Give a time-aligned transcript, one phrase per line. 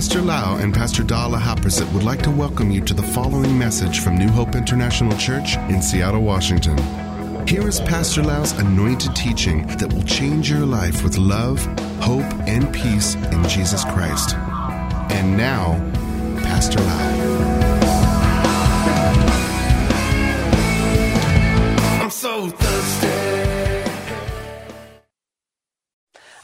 [0.00, 4.00] Pastor Lau and Pastor Dala Haprasit would like to welcome you to the following message
[4.00, 6.78] from New Hope International Church in Seattle, Washington.
[7.46, 11.62] Here is Pastor Lau's anointed teaching that will change your life with love,
[12.00, 14.36] hope, and peace in Jesus Christ.
[15.12, 15.74] And now,
[16.44, 17.59] Pastor Lau.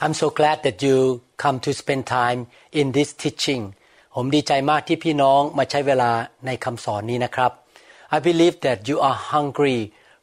[0.04, 0.97] I'm so glad that you
[1.43, 2.39] come to spend time
[2.79, 3.63] in this teaching
[4.15, 6.11] ผมดีใจมากที่พี่น้องมาใช้เวลา
[6.46, 7.51] ในคำสอนนี้นะครับ
[8.15, 9.79] I believe that you are hungry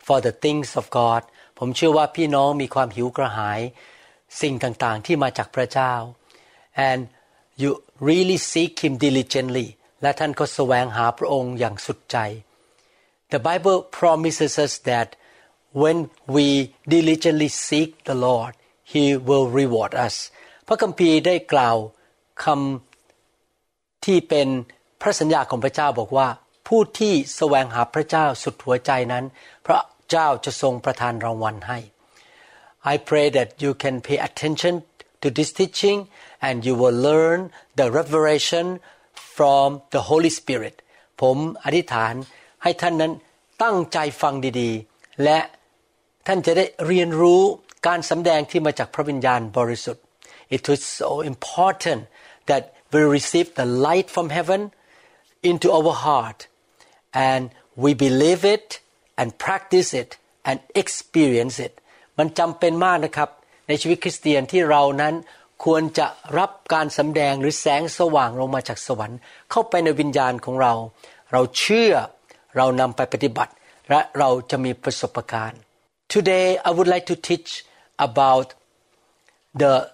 [0.06, 1.22] for the things of God
[1.58, 3.60] ผมเชื่อว่าพี่น้องมีความหิวกระหาย
[4.40, 5.92] สิ่งต่างๆที่มาจากพระเจ้า
[6.88, 7.00] and
[7.62, 7.70] you
[8.08, 9.66] really seek Him diligently
[10.02, 12.18] และท่านก็แสวงหาพระองค์อย่างสุดใจ
[13.34, 15.08] The Bible promises us that
[15.82, 15.98] when
[16.34, 16.46] we
[16.94, 18.52] diligently seek the Lord
[18.93, 20.15] He will reward us
[20.67, 21.77] พระคัมภีร์ได้กล่าว
[22.43, 24.47] คำที่เป็น
[25.01, 26.27] พระสัญญาของพระเจ้าบอกว่า
[26.67, 29.25] ผู้ที่แสวงหาพระเจ้าสุดหัวใจนั้น
[29.65, 31.79] พระเจ้าจะทรงประทานรางวัลให้
[32.91, 34.73] I pray that you can pay attention
[35.21, 35.99] to this teaching
[36.47, 37.39] and you will learn
[37.79, 38.65] the revelation
[39.37, 40.75] from the Holy Spirit
[41.21, 42.13] ผมอธิษฐาน
[42.63, 43.13] ให้ท่านนั้น
[43.63, 45.39] ตั้งใจฟังดีๆ และ
[46.27, 47.43] ท่านจะได้เรียนรู้
[47.87, 50.03] การสำแดงที่มาจากพระวิญญาณบริสุทธิ์
[50.55, 52.01] It is so important
[52.49, 54.61] that we receive the light from heaven
[55.49, 56.39] into our heart
[57.31, 57.43] and
[57.83, 58.67] we believe it
[59.19, 60.09] and practice it
[60.49, 61.73] and experience it
[62.17, 63.29] มันจำเป็นมากนะครับ
[63.67, 65.13] ในชีวิตคริสเตียนที่เรานั้น
[65.65, 69.19] ควรจะรับการสำแดงหรือแสงสว่างลงมาจากสวรรค์
[69.51, 70.73] เข้าไปในวิญญาณของเรา
[71.33, 71.93] เราเชื่อ
[72.57, 73.51] เรานำไปปฏิบัติ
[73.89, 75.59] และเราจะมีประสบการณ์
[76.15, 77.51] Today I would like to teach
[78.07, 78.53] about
[79.61, 79.91] the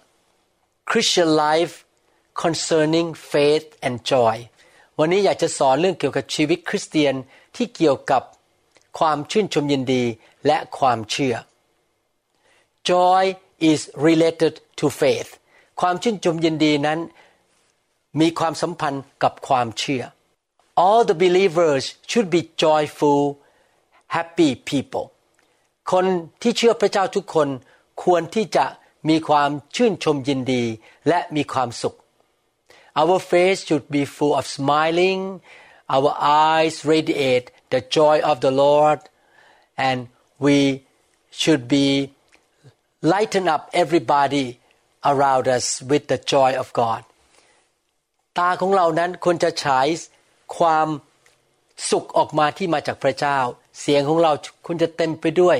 [0.90, 1.84] Christian life
[2.42, 4.36] concerning faith and joy
[4.98, 7.14] วันนี้อยากจะสอนเรื่องเกี่ยวกับชีวิตคริสเตียน
[7.56, 8.22] ที่เกี่ยวกับ
[8.98, 10.04] ความชื่นชมยินดี
[10.46, 11.34] และความเชื่อ
[12.90, 13.22] Joy
[13.70, 15.30] is related to faith
[15.80, 16.98] ความชื่นชมยินดีนั้น
[18.20, 20.02] มีความสัมพันธ์กับความเชื่อ
[20.84, 23.22] All the believers should be joyful
[24.16, 25.06] happy people
[25.92, 26.04] คน
[26.42, 27.48] ที่เชื่อพระเจ้าทุกคน
[28.04, 28.66] ควรที่จะ
[29.08, 30.64] มีความชื่นชมยินดี
[31.08, 31.96] และมีความสุข
[33.00, 35.20] Our face should be full of smiling
[35.96, 36.12] our
[36.46, 39.00] eyes radiate the joy of the Lord
[39.88, 39.98] and
[40.44, 40.58] we
[41.40, 41.88] should be
[43.12, 44.46] lighten up everybody
[45.10, 47.02] around us with the joy of God
[48.38, 49.86] ตาของเรานั้นควรจะฉาย
[50.58, 50.88] ความ
[51.90, 53.38] สุขออกมาที่มาจากพระเจ้า
[53.80, 54.32] เสียงของเรา
[54.66, 55.56] ควรจะเต็มไปด้วย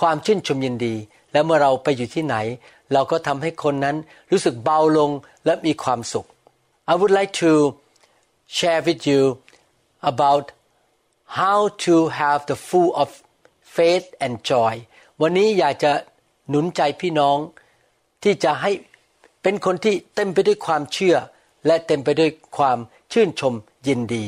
[0.00, 0.94] ความชื่นชมยินดี
[1.32, 2.36] และเมื่อเราไปอยู่ที่ไหน
[2.92, 3.96] เราก็ทำให้คนนั้น
[4.30, 5.10] รู้สึกเบาลง
[5.44, 6.26] และมีความสุข
[6.90, 7.50] I would like to
[8.58, 9.22] share with you
[10.12, 10.44] about
[11.40, 13.08] how to have the full of
[13.76, 14.74] faith and joy
[15.20, 15.92] วันนี้อยากจะ
[16.48, 17.38] หนุนใจพี่น้อง
[18.22, 18.70] ที่จะให้
[19.42, 21.16] เป็นคนที่เต็มไปด้วยความเชื่อ
[21.66, 22.78] และเต็มไปด้วยความ
[23.12, 23.54] ชื่นชม
[23.86, 24.24] ยินดี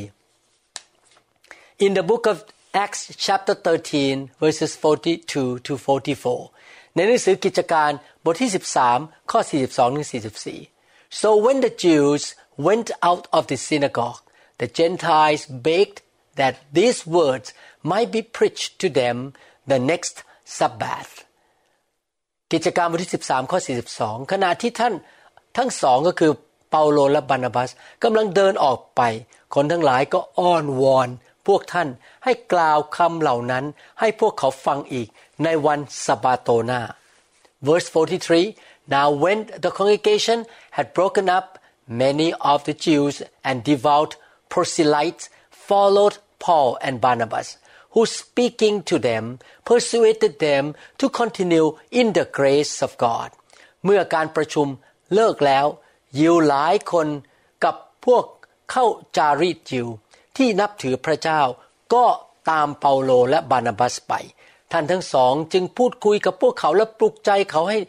[1.85, 2.37] In the book of
[2.83, 6.51] Acts chapter 13 verses 42 to 44
[6.95, 7.91] ในหนังสือกิจการ
[8.23, 8.51] บทที่
[8.89, 9.51] 13 ข้อ 42
[9.95, 10.07] ถึง
[10.69, 12.23] 44 So when the Jews
[12.67, 14.21] went out of the synagogue
[14.61, 15.99] the Gentiles begged
[16.39, 17.47] that these words
[17.91, 19.17] might be preached to them
[19.71, 20.15] the next
[20.57, 21.11] Sabbath
[22.51, 23.59] กิจการบทที่ 13 ข้อ
[23.95, 24.93] 42 ขณะที่ท่าน
[25.57, 26.31] ทั้งสองก็คือ
[26.69, 27.69] เปาโลและบานาบัส
[28.03, 29.01] กำลังเดินออกไป
[29.55, 31.09] คนทั้งหลายก็อ้อนวอน
[31.46, 31.88] พวกท่าน
[32.24, 33.64] ให้กล่าวคำเหล่านั้น
[34.00, 35.08] ให้พวกเขาฟังอีก
[35.44, 36.80] ในวันสบาโตนา
[37.66, 40.38] Verse 43 Now when the congregation
[40.76, 41.46] had broken up
[42.02, 43.14] many of the Jews
[43.48, 44.12] and devout
[44.52, 45.24] proselytes
[45.68, 46.14] followed
[46.44, 47.48] Paul and Barnabas
[47.92, 49.24] who speaking to them
[49.64, 50.64] persuaded them
[50.98, 53.28] to continue in the grace of God
[53.84, 54.68] เมื่อการประชุม
[55.14, 55.66] เลิกแล้ว
[56.18, 57.08] ยิวหลายคน
[57.64, 57.76] กับ
[58.06, 58.24] พวก
[58.70, 59.88] เข้าจารีตยิว
[60.37, 61.41] ที่นับถือพระเจ้า
[61.93, 62.05] ก็
[62.49, 64.13] ตามเปาโลและบานาบัสไป
[64.71, 67.79] ท่านทั้งสองจึงพูดคุยกับพวกเขาและปลุกใจเขาให้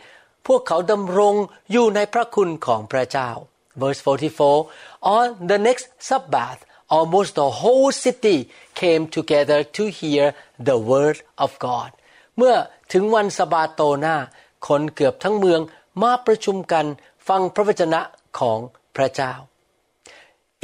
[0.47, 1.35] พวกเขาดำรง
[1.73, 3.31] อยู่ในพระคุณของพระเจ้า
[3.81, 4.01] verse
[4.57, 6.61] 44 on the next Sabbath
[6.97, 8.39] almost the whole city
[8.81, 10.25] came together to hear
[10.69, 11.91] the word of God
[12.37, 12.55] เมื่อ
[12.93, 14.17] ถึงวันสบาโตหน้า
[14.69, 15.61] คนเกือบทั้งเมือง
[16.03, 16.87] มาประชุมกัน
[17.29, 18.01] ฟังพระวจนะ
[18.39, 18.59] ของ
[18.97, 19.33] พระเจ้า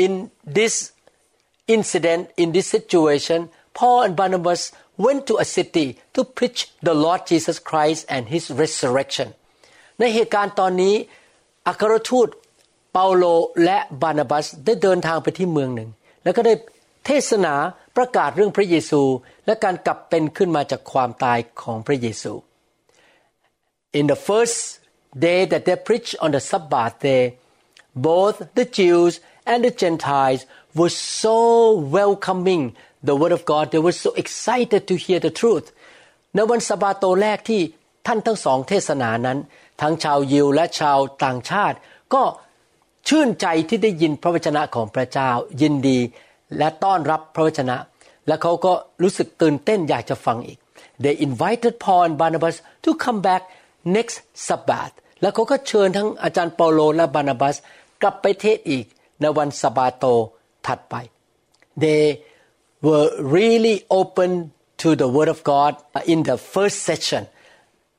[0.04, 0.12] in
[0.56, 0.74] this
[1.75, 3.39] incident in this situation
[3.79, 4.61] Paul and Barnabas
[5.05, 9.27] went to a city to preach the Lord Jesus Christ and his resurrection
[9.99, 10.95] ในเหตุการณ์ตอนนี้
[11.67, 12.27] อัครทูต
[12.93, 13.25] เปาโล
[13.65, 15.89] และบานาบัสได้เดินทางไปที่เมืองหนึ่ง
[16.23, 16.53] แล้วก็ได้
[17.05, 17.53] เทศนา
[17.97, 19.01] ประกาศเรื่องพระเยซู
[19.45, 22.33] และการกลับเป็นขึ้นมาจากความตายของพระเยซู
[23.99, 24.59] In the first
[25.27, 27.23] day that they preached on the Sabbath day
[28.09, 29.13] both the Jews
[29.51, 30.41] and the Gentiles
[30.78, 31.38] were so
[31.98, 32.62] welcoming
[33.08, 35.66] the word of God they were so excited to hear the truth
[36.34, 37.60] ในวันสะบาโตแรกที่
[38.06, 39.38] ท่านทั้งสองเทศนานั้น
[39.80, 41.76] ทั้งชาวยิวและชาวต่างชาติ
[42.14, 42.22] ก็
[43.08, 45.30] ชื่นใจที่ได้ยินพระวจนะของพระเจ้า
[45.62, 45.98] ยินดี
[46.58, 47.76] และต้อนรับพระวจนะ
[48.26, 48.72] และเขาก็
[49.02, 50.58] รู้สึกตื่นเต้นอยากจะฟังอีก
[51.02, 53.42] They invited Paul and Barnabas to come back
[53.96, 54.16] next
[54.46, 57.56] Sabbath แล้วเขาก็เชิญทั้งอาจารย์เปาโลและบานาบัส
[58.02, 58.84] กลับไปเทศอีก
[59.20, 60.04] ในวันสะบาโต
[60.66, 60.94] ถัดไป
[61.84, 62.04] They
[62.86, 64.30] were really open
[64.82, 65.72] to the word of God
[66.12, 67.22] in the first session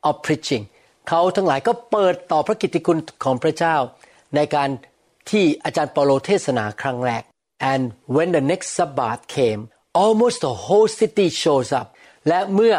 [0.07, 0.63] of preaching
[1.07, 3.75] เขาทั้งหลายก็เปิดต่อพระกิตติคุณของพระเจ้า
[4.35, 4.69] ในการ
[5.29, 7.23] ที่อาจารย์เปาโลเทศนาครั้งแรก
[7.71, 7.83] and
[8.15, 9.61] when the next Sabbath came
[10.03, 11.88] almost the whole city shows up
[12.27, 12.75] และเมื่อ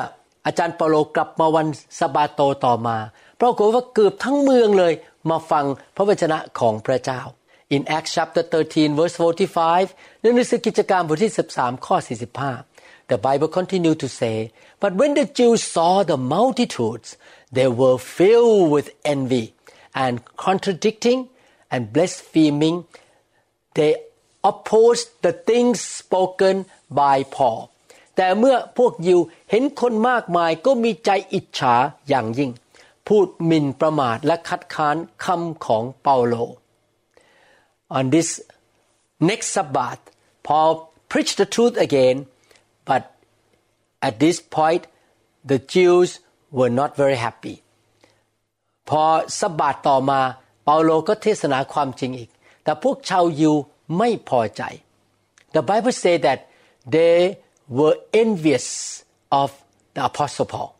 [0.46, 1.66] อาจารย์เปาโลกลับมาวัน
[1.98, 2.96] สะบาโตต่อมา
[3.40, 4.92] ปรากฏว่าเกือบทั้งเมืองเลย
[5.30, 5.64] มาฟัง
[5.96, 7.20] พระวจนะของพระเจ้า
[7.76, 11.96] In Acts chapter 13 verse 45ในหนังสือกิจการบทที่ 13 ข้อ
[12.52, 14.36] 45 The Bible continued to say
[14.82, 17.08] but when the Jews saw the multitudes
[17.56, 19.46] they were filled with envy
[20.04, 20.14] and
[20.46, 21.20] contradicting
[21.72, 22.76] and blaspheming
[23.76, 23.90] they
[24.50, 26.56] opposed the things spoken
[27.00, 27.60] by Paul
[28.16, 29.20] แต่เมื่อพวกยิว
[29.50, 31.74] เห็นคนมากมายก็มีใจอิจฉา
[32.08, 32.50] อย่างยิ่ง
[33.08, 36.36] พูดหมิ่นประมาทและคัดค้านคำของเปาโล
[37.97, 38.29] On this
[39.29, 40.01] next Sabbath
[40.47, 40.71] Paul
[41.11, 42.17] preached the truth again
[42.89, 43.03] but
[44.07, 44.83] at this point
[45.51, 46.09] the Jews
[46.57, 47.55] were not very happy
[48.89, 49.03] พอ
[49.39, 50.19] สบาตต่อมา
[50.63, 52.29] เปาโลก็เทศนาความจริงอีก
[52.63, 53.55] แต่พวกชาวยิว
[53.97, 54.63] ไม่พอใจ
[55.55, 56.39] The Bible say that
[56.95, 57.17] they
[57.77, 58.67] were envious
[59.41, 59.49] of
[59.95, 60.71] the apostle Paul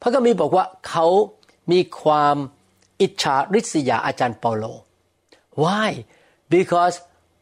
[0.00, 1.06] พระคัมภีร์บอกว่าเขา
[1.72, 2.36] มีความ
[3.00, 4.64] อิจฉาริษยาอาจารย์เปาโล
[5.62, 5.90] Why
[6.57, 6.95] Because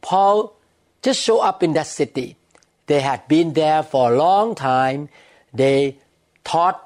[0.08, 0.36] Paul
[1.04, 2.28] just show up in that city
[2.88, 5.00] they had been there for a long time
[5.60, 5.78] they
[6.50, 6.78] taught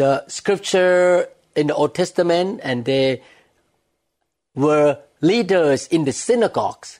[0.00, 1.28] the scripture
[1.60, 3.06] in the Old Testament and they
[4.64, 4.88] were
[5.30, 6.90] leaders in the synagogues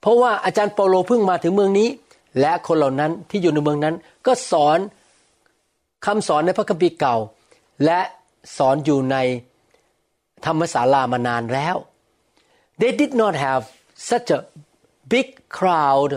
[0.00, 1.88] เพราะว่าอาจารย์เปาโลเพิ่งมาถึงเมืองนี้
[2.40, 3.94] และคนเหล่านั้นที่อยู่ในเมืองนั้น
[4.26, 4.78] ก็สอน
[6.06, 7.16] คำสอนในพระคัมภีร์เก่า
[7.84, 8.00] และ
[8.56, 9.16] สอนอยู่ใน
[10.46, 11.76] ธรรมศาลามานานแล้ว
[12.81, 13.63] they did not have
[14.09, 14.39] such a
[15.13, 15.27] big
[15.57, 16.11] crowd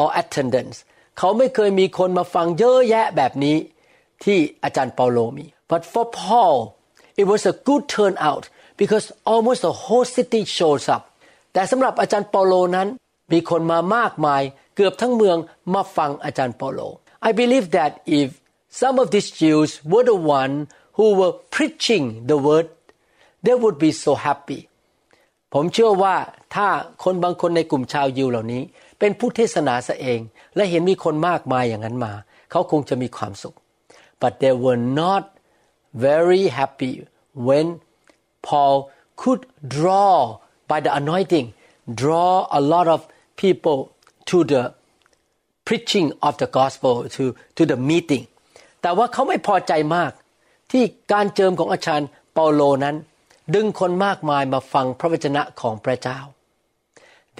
[0.00, 0.76] or attendance
[1.18, 3.56] เขาไม่เคยมีคนมาฟังเยอะแยะแบบนี้
[4.24, 6.56] ที่อาจารย์เปาโลมี but for Paul
[7.20, 8.44] it was a good turnout
[8.80, 11.02] because almost the whole city shows up
[11.52, 12.88] แต่สำหรับอาจารย์เปาโลนั้น
[13.32, 14.42] มีคนมามากมาย
[14.76, 15.36] เกือบทั้งเมือง
[15.74, 16.80] มาฟังอาจารย์เปาโล
[17.28, 18.28] I believe that if
[18.82, 20.54] some of these Jews were the one
[20.96, 22.66] who were preaching the word
[23.44, 24.60] they would be so happy
[25.53, 26.15] ผมเชื่อว่า
[26.55, 26.67] ถ้า
[27.03, 28.61] คนบางคนในกลุ่มชาวยิวเหล่านี้
[28.99, 30.19] เป็นผู้เทศนาซะเอง
[30.55, 32.13] และเห็นมีคนมากมายอย่างนั้นมา
[32.51, 33.55] เขาคงจะมีความสุข
[34.21, 35.23] but they were not
[36.05, 36.93] very happy
[37.47, 37.67] when
[38.47, 38.75] Paul
[39.21, 39.41] could
[39.75, 40.13] draw
[40.69, 41.47] by the anointing
[42.01, 42.99] draw a lot of
[43.41, 43.79] people
[44.29, 44.63] to the
[45.67, 47.23] preaching of the gospel to
[47.57, 48.23] to the meeting
[48.81, 50.11] แต่ว่าเขาไม่พอใจมาก
[50.71, 52.95] ที่การเจิมของอาจารย์เปาโลนั้น
[53.54, 56.20] ดึงคนมากมายมาฟังพระวจนะของพระเจ้า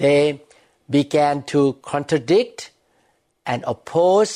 [0.01, 0.21] they
[0.95, 2.59] began to contradict
[3.51, 4.35] and oppose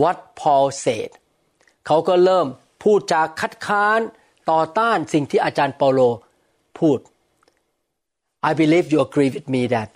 [0.00, 1.10] what Paul said
[1.86, 2.46] เขาก็เริ่ม
[2.82, 4.00] พูดจาคัดค้าน
[4.50, 6.00] ต่อต้านสิ่งที่อาจารย์เปาโล
[6.78, 6.98] พูด
[8.48, 9.88] I believe you agree with me that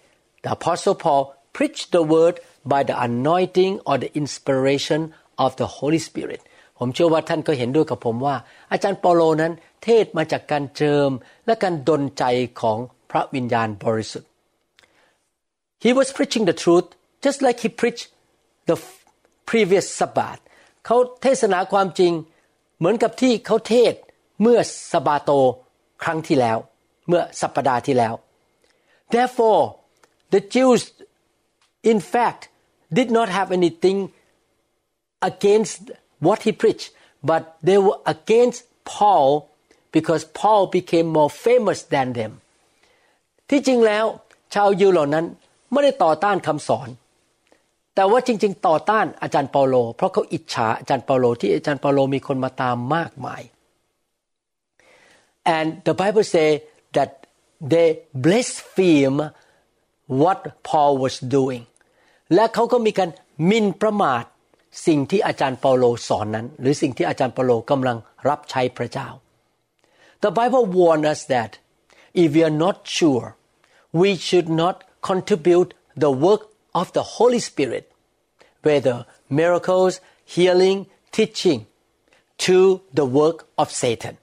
[0.42, 1.22] the apostle Paul
[1.56, 2.34] preached the word
[2.72, 5.00] by the anointing or the inspiration
[5.44, 6.40] of the Holy Spirit
[6.79, 8.35] ผมเชื่อว่าท่านก็เห็นด้วยกับผมว่า
[8.71, 11.09] อาจารย์เปาโลนั้น เทศมาจากการเจิม
[11.45, 12.23] และการดลใจ
[12.61, 12.77] ของ
[13.11, 14.29] พระวิญญาณบริสุทธิ์
[15.83, 16.87] He was preaching the truth
[17.25, 18.07] just like he preached
[18.69, 18.77] the
[19.49, 20.39] previous Sabbath
[20.85, 22.13] เขาเทศนาความจริง
[22.77, 23.93] เหมือนกับที่เขาเทศ
[24.41, 24.59] เมื่อ
[24.91, 25.31] สบาโต
[26.03, 26.57] ครั้งที่แล้ว
[27.07, 28.13] เมื่อสัปปดาห์ที่แล้ว
[29.13, 29.61] Therefore
[30.33, 30.81] the Jews
[31.91, 32.41] in fact
[32.97, 33.99] did not have anything
[35.29, 35.81] against
[36.25, 36.89] what he preached
[37.29, 38.59] but they were against
[38.93, 39.29] Paul
[39.95, 42.33] because Paul became more famous than them
[43.49, 44.05] ที่จริงแล้ว
[44.53, 45.25] ชาวยิวเหล่านั้น
[45.71, 46.89] ไม่ได้ต่อต้านคำสอน
[47.95, 53.41] แต่ว่าจริง ๆ ต่อต้านอาจารย์เปาโล เพราะเขาอิจฉาอาจารย์เปาโลที่อาจารย์เปาโลมีคนมาตามมากมาย
[55.57, 56.49] and the Bible say
[56.95, 57.09] that
[57.71, 57.87] they
[58.25, 59.19] blaspheme
[60.21, 61.63] what Paul was doing
[62.33, 63.09] และเขาก็มีการ
[63.49, 64.23] มินประมาท
[64.87, 67.97] สิ่งที่อาจารย์เปาโลสอนนั้น หรือสิ่งที่อาจารย์เปาโลกำลัง
[68.29, 69.09] รับใช้พระเจ้า
[70.23, 71.51] The Bible warns us that
[72.21, 73.25] if we are not sure
[74.01, 74.75] we should not
[75.09, 75.69] contribute
[76.03, 76.41] the work
[76.79, 77.83] of the Holy Spirit
[78.65, 78.97] whether
[79.39, 79.93] miracles
[80.33, 80.77] healing
[81.17, 81.59] teaching
[82.45, 82.57] to
[82.97, 84.15] the work of Satan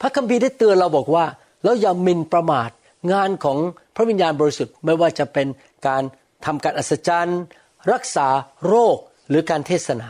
[0.00, 1.26] พระคัมภีร์ได้เตือนเราบอกว่า
[1.64, 2.70] เราอย่าหมินประมาท
[3.12, 3.58] งานของ
[3.96, 5.46] พระวิญญาณบริสุทธิ์ไม่ว่าจะเป็น
[5.86, 6.02] การ
[6.44, 7.40] ทำการอัศจรรย์
[7.92, 8.28] รักษา
[8.66, 8.98] โรค
[9.29, 10.09] หรือการเทศนา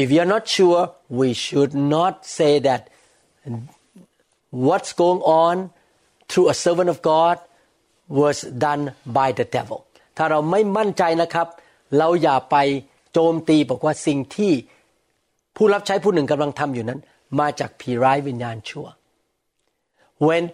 [0.00, 0.80] if you are not sure
[1.20, 2.82] we should not say that
[4.66, 5.56] what's going on
[6.30, 7.36] through a servant of God
[8.20, 8.82] was done
[9.18, 9.78] by the devil
[10.16, 11.46] ถ้าเราไม่มั่นใจนะครับ
[11.98, 12.56] เราอย่าไป
[13.12, 14.52] โจมตีบอกว่าสิ่งที่
[15.56, 17.00] ผู้รับใช้ผู้หนึ่งกำลังทำอยู่นั้น
[17.40, 18.86] มาจากผีร้ายวิญญาณชั่ว
[20.26, 20.44] when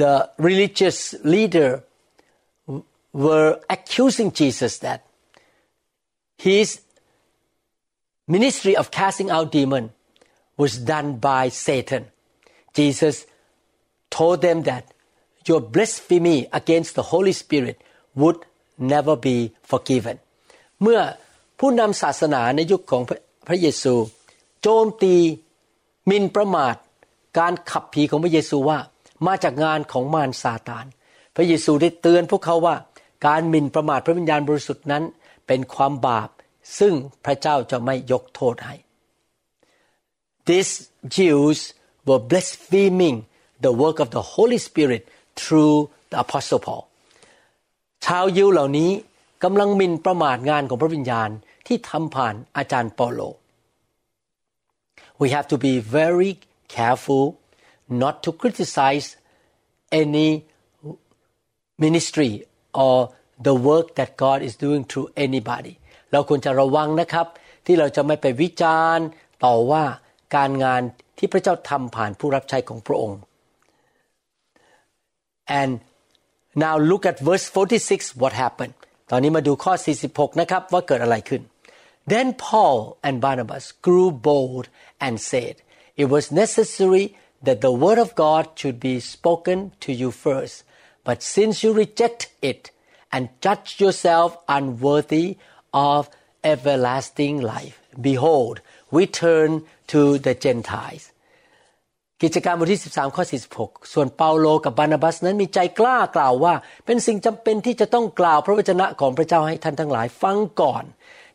[0.00, 0.14] the
[0.48, 0.98] religious
[1.34, 1.70] leader
[3.24, 5.00] were accusing Jesus that
[6.47, 6.67] his
[8.35, 9.91] ministry of casting out demon
[10.61, 12.03] was done by Satan.
[12.73, 13.25] Jesus
[14.09, 14.83] told them that
[15.45, 17.77] your blasphemy against the Holy Spirit
[18.15, 18.39] would
[18.77, 19.37] never be
[19.71, 20.17] forgiven.
[20.83, 21.01] เมื่อ
[21.59, 23.01] ผู้นำศาสนาในยุคของ
[23.47, 23.93] พระเยซู
[24.61, 25.15] โจมตี
[26.09, 26.75] มินประมาท
[27.39, 28.79] การขับผีของพระเยซูว่า
[29.27, 30.85] มาจากงานของมารซาตาน
[31.35, 32.75] พระเยซูได้เตือนพวกเขาว่า
[33.27, 35.03] การมินประมาทพระวิญญาณบริสุทธิ์นั้น
[35.49, 36.29] เป็นความบาป
[36.79, 36.93] ซึ่ง
[37.25, 38.75] พระเจ้าจะไม่ยกโทษให้
[40.47, 40.73] These
[41.17, 41.59] Jews
[42.07, 43.17] were blaspheming
[43.65, 45.03] the work of the Holy Spirit
[45.39, 45.75] through
[46.11, 46.83] the Apostle Paul
[48.05, 48.91] ชาวยิวเหล่านี้
[49.43, 51.29] กำลังมินประมาทงานของพระวิญญาณ
[51.67, 53.21] ที่ทำผ่านอาจารย์เปาโล
[55.21, 56.31] We have to be very
[56.75, 57.23] careful
[58.03, 59.07] not to criticize
[60.01, 60.29] any
[61.83, 62.31] ministry
[62.83, 62.95] or
[63.48, 65.74] the work that God is doing through anybody
[66.12, 67.26] เราควรจะระวังนะครับ
[67.66, 69.06] ที่เราจะไม่ไปวิจารณ์
[69.44, 69.84] ต่อว่า
[70.36, 70.82] การงาน
[71.18, 73.20] ที่พระเจ้าทำผ่านผู้รับใช้ของพระองค์
[75.60, 75.72] and
[76.64, 78.74] now look at verse 46 what happened
[79.10, 79.72] ตอนนี้มาดูข้อ
[80.06, 81.42] 46 นะครับว่าเกิดอะไรขึ้น
[82.12, 84.64] then Paul and Barnabas grew bold
[85.04, 85.54] and said
[86.02, 87.04] it was necessary
[87.46, 90.56] that the word of God should be spoken to you first
[91.06, 92.20] but since you reject
[92.50, 92.62] it
[93.15, 95.25] and judge yourself unworthy
[95.91, 96.01] of
[96.53, 98.55] everlasting life behold
[98.95, 99.51] we turn
[99.91, 101.05] to the Gentiles
[102.23, 103.23] กิจการบทที่ 13 ข้อ
[103.57, 106.53] 46 ส่วนเปาโลกับบานาบัสนั้นมีใจกล้ากล่าวว่า
[106.85, 110.83] เป็นสิ่งจำเป็นที่จะต้องกล่าวพระวจนะของพระเจ้าให้ท่านทั้งหลายฟังก่อน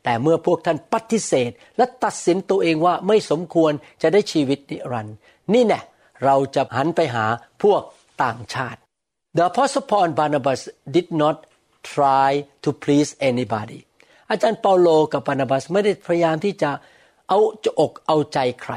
[0.05, 5.17] แต่เมื่อพวกท่านปฏิเสธ และตัดสินตัวเองว่าไม่สมควรจะได้ชีวิตนิรันดร์
[5.53, 5.81] นี่แน่
[6.25, 7.27] เราจะหันไปหา
[7.63, 7.83] พวก
[8.23, 8.79] ต่างชาติ
[9.37, 10.61] The Apostle Paul and Barnabas
[10.95, 11.37] did not
[11.94, 12.30] try
[12.64, 13.80] to please anybody
[14.30, 16.72] อาจารย์เปาโลกับบานาบัสไม่ได้พยายามที่จะ
[17.30, 18.74] เอาจอกเอาใจใคร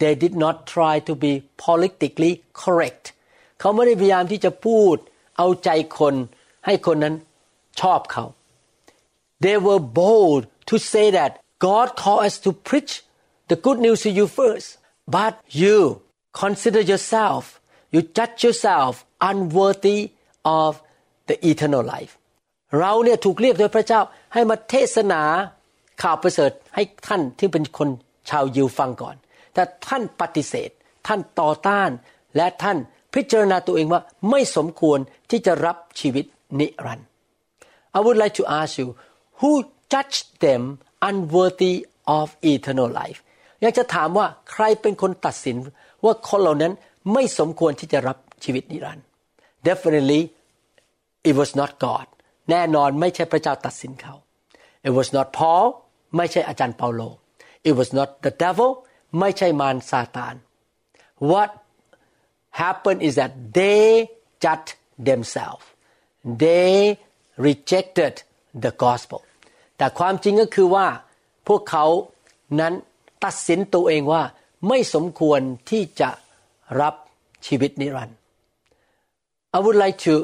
[0.00, 1.32] they did not try to be
[1.64, 3.04] politically correct
[3.60, 4.96] เขาไม่ได้พยายามที่จะพูด
[5.38, 6.14] เอาใจคน
[6.66, 7.14] ให้คนนั้น
[7.80, 8.24] ชอบเขา
[9.44, 11.30] they were bold to say that
[11.66, 12.92] God called us to preach
[13.50, 14.68] the good news to you first
[15.16, 15.78] but you
[16.42, 17.42] consider yourself
[17.92, 18.92] you judge yourself
[19.30, 20.00] unworthy
[20.60, 20.70] of
[21.29, 22.13] the eternal life
[22.79, 24.01] เราเนี่ยถูกเรียกโดยพระเจ้า
[24.33, 25.21] ให้มาเทศนา
[26.03, 27.89] ข่าวประเสริฐให้ท่านที่เป็นคน
[28.29, 29.15] ชาวยิวฟังก่อน
[29.53, 30.69] แต่ท่านปฏิเสธ
[31.07, 31.89] ท่านต่อต้าน
[32.37, 32.77] และท่าน
[33.13, 34.99] พิจารณาตัวเองว่าไม่สมควร
[35.31, 36.25] ที่จะรับชีวิต
[36.59, 37.07] นิรันดร์
[37.97, 38.89] I would like to ask you
[39.39, 39.51] who
[39.93, 40.61] judged them
[41.09, 41.73] unworthy
[42.17, 43.19] of eternal life
[43.61, 45.57] อยากจะถามว่าใครเป็นคนตัดสิน
[46.05, 46.73] ว่าคนเหล่านั้น
[47.13, 49.05] ไม่สมควรที่จะรับชีวิตนิรันดร์
[49.67, 50.21] Definitely
[51.29, 52.07] it was not God
[52.49, 54.13] แน่นอนไม่ใช่พระเจ้าตัดสินเขา
[54.87, 55.65] It was not Paul
[56.17, 57.01] ไม่ใช่อาจารย์เปาโล
[57.67, 58.69] It was not the devil
[59.19, 60.35] ไม่ใช่มารซาตาน
[61.31, 61.49] What
[62.61, 63.85] happened is that they
[64.43, 64.71] judged
[65.09, 65.65] themselves
[66.43, 66.73] they
[67.47, 68.13] rejected
[68.63, 69.21] the gospel
[69.77, 70.87] แต่ความจริงก็คือว่า
[71.47, 71.85] พวกเขา
[72.59, 72.73] นั้น
[73.25, 74.23] ตัดสินตัวเองว่า
[74.67, 76.09] ไม่สมควรที่จะ
[76.81, 76.95] รับ
[77.47, 78.17] ชีวิตนิรันดร์
[79.55, 80.15] I would like to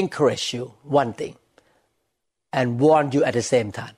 [0.00, 0.64] encourage you
[1.00, 1.34] one thing
[2.58, 3.96] and warn you at the same time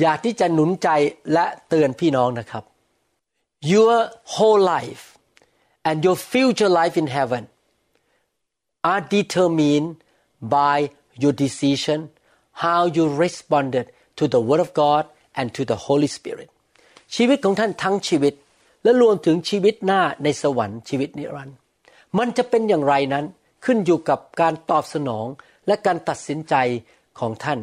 [0.00, 0.88] อยากที่จะหนุนใจ
[1.32, 2.64] และเตือนพี่น้องนะครับ
[3.72, 3.94] your
[4.34, 5.04] whole life
[5.88, 7.42] and your future life in heaven
[8.92, 9.90] are determined
[10.58, 10.76] by
[11.22, 11.98] your decision
[12.64, 13.86] how you responded
[14.18, 15.04] to the word of God
[15.38, 16.48] and to the Holy Spirit
[17.14, 18.34] ชีวิตของท่านทั้งชีวิต
[18.82, 21.56] และรวมถึงชีวิตหน้าในสวรรค์ชีวิตนิรันดร์
[22.18, 23.24] มันจะเป็นอย่างไรนั้น
[23.65, 25.27] ขึ้นอยู่กับการตอบสนอง
[25.67, 26.55] และการตัดสินใจ
[27.19, 27.59] ของท่าน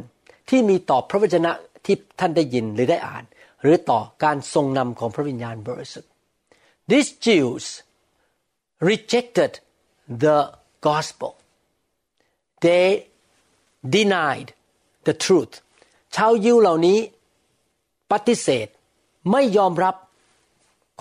[0.48, 1.52] ที่มีต่อพระวจนะ
[1.84, 3.24] ที่ท่านได้ยินหรือได้อ่าน
[3.62, 6.10] หรือต่อการทรงนำของพระวิญญาณบริสุทธิ์
[6.90, 7.64] These Jews
[8.90, 9.52] rejected
[10.24, 10.38] the
[10.88, 11.32] gospel
[12.64, 12.86] they
[13.96, 14.48] denied
[15.06, 15.54] the truth
[16.16, 16.98] ชาวยิวเหล่านี้
[18.12, 18.68] ปฏิเสธ
[19.32, 19.94] ไม่ยอมรับ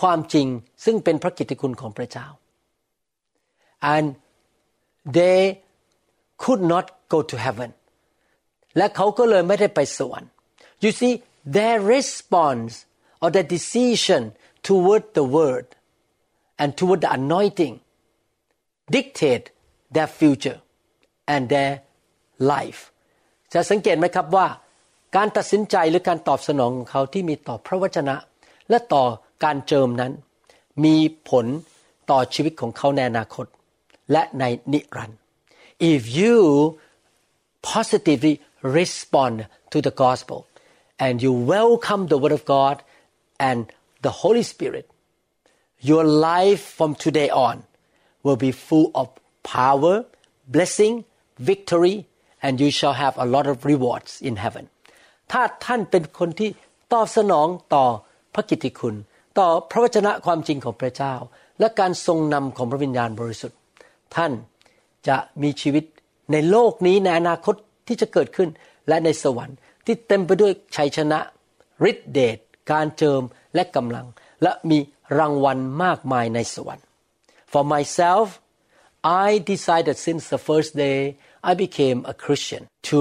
[0.01, 0.47] ความจริง
[0.85, 2.27] ซึ่งเป็นพระกิตติคุณของพระเจ้า
[3.93, 4.07] and
[5.17, 5.41] they
[6.43, 7.69] could not go to heaven
[8.77, 10.31] และเขาก็เลยไม่ได้ไปสวรรค์
[10.83, 11.13] you see
[11.57, 12.73] their response
[13.21, 14.21] or their decision
[14.67, 15.67] toward the word
[16.61, 17.75] and toward the anointing
[18.95, 19.45] dictate
[19.95, 20.59] their future
[21.33, 21.73] and their
[22.53, 22.81] life
[23.53, 24.47] จะสังเกตไหมครับว่า
[25.15, 28.15] การตัดสินใจหรือการตอบสนองของเขาที่มีต่อพระวจนะ
[28.69, 29.03] และต่อ
[29.43, 30.11] การเจิมนั้น
[30.85, 30.95] มี
[31.29, 31.45] ผล
[32.11, 33.45] ต่อชีวิตของเขาในอนาคต
[34.12, 35.18] และในนิรันดร์
[35.92, 36.36] if you
[37.74, 38.34] positively
[38.78, 39.36] respond
[39.72, 40.38] to the gospel
[41.04, 42.76] and you welcome the word of God
[43.48, 43.58] and
[44.06, 44.86] the Holy Spirit
[45.90, 47.56] your life from today on
[48.24, 49.06] will be full of
[49.42, 49.94] power
[50.56, 50.94] blessing
[51.50, 51.96] victory
[52.42, 54.64] and you shall have a lot of rewards in heaven
[55.32, 56.50] ถ้าท่านเป็นคนที่
[56.92, 57.84] ตอบสนองต่อ
[58.34, 58.94] พระกิตติคุณ
[59.38, 61.14] ต่อพระวจนะความจริงของพระเจ้า
[61.60, 63.58] และการทรงนำของพระวิญญาณบริสุทธิ์
[64.15, 64.33] ท่าน
[65.07, 65.83] จะมีชีวิต
[66.31, 67.55] ในโลกนี้ในอนาคต
[67.87, 68.49] ที่จะเกิดขึ้น
[68.87, 71.19] และในสวรรค์ ที่เต็มไปด้วยชัยชนะ
[71.89, 72.37] ฤทธิเดช
[72.71, 73.21] การเจิม
[73.55, 74.07] และกำลัง
[74.41, 74.79] และมี
[75.17, 76.85] รางวัลมากมายในสวรรค์
[77.51, 78.27] For myself
[79.27, 80.99] I decided since the first day
[81.49, 82.99] I became a Christian to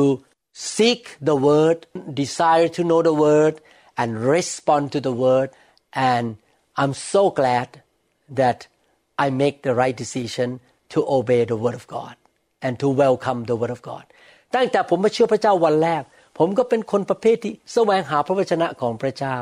[0.76, 1.78] seek the word
[2.22, 3.54] desire to know the word
[4.00, 5.48] and respond to the word
[6.12, 6.26] and
[6.80, 7.68] I'm so glad
[8.40, 8.58] that
[9.24, 10.48] I make the right decision
[10.92, 12.14] to obey the word of God
[12.64, 14.04] and to welcome the word of God
[14.54, 16.02] ตั้งแต่ผมมาเชื่อพระเจ้าวันแรก
[16.38, 19.36] ผมก็เป็นคนประเภทที่แสวงหาพระวจนะของพระเจ้า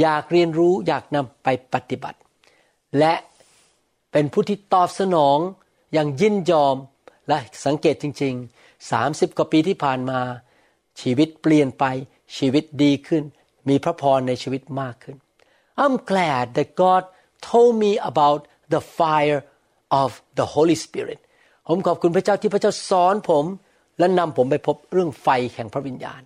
[0.00, 2.18] อยากเรียนรู้อยากนำไปปฏิบัติ
[2.98, 3.14] และ
[4.12, 5.38] เป็นผู้ที่ตอบสนอง
[5.92, 6.76] อย่างยินยอม
[7.28, 10.20] และสังเกตจริง ๆ 30 กว่าปีที่ผ่านมา
[11.00, 11.84] ชีวิตเปลี่ยนไป
[12.36, 13.22] ชีวิตดีขึ้น
[13.68, 15.16] มีพระพรในชีวิตมากขึ้น
[15.82, 17.02] I'm glad that God
[17.48, 18.40] told me about
[18.72, 19.40] the fire
[20.02, 21.20] of the Holy Spirit
[21.68, 23.44] ผมขอบคุณพระเจ้าที่พระเจ้าสอนผม
[23.98, 26.22] และนำผมไปพบเรื่องไฟแห่งพระวิญญาณ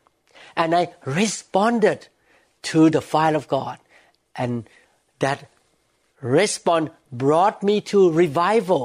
[0.62, 0.82] and I
[1.20, 2.00] responded
[2.70, 3.76] to the fire of God
[4.42, 4.52] and
[5.24, 5.38] that
[6.38, 6.88] response
[7.24, 8.82] brought me to revival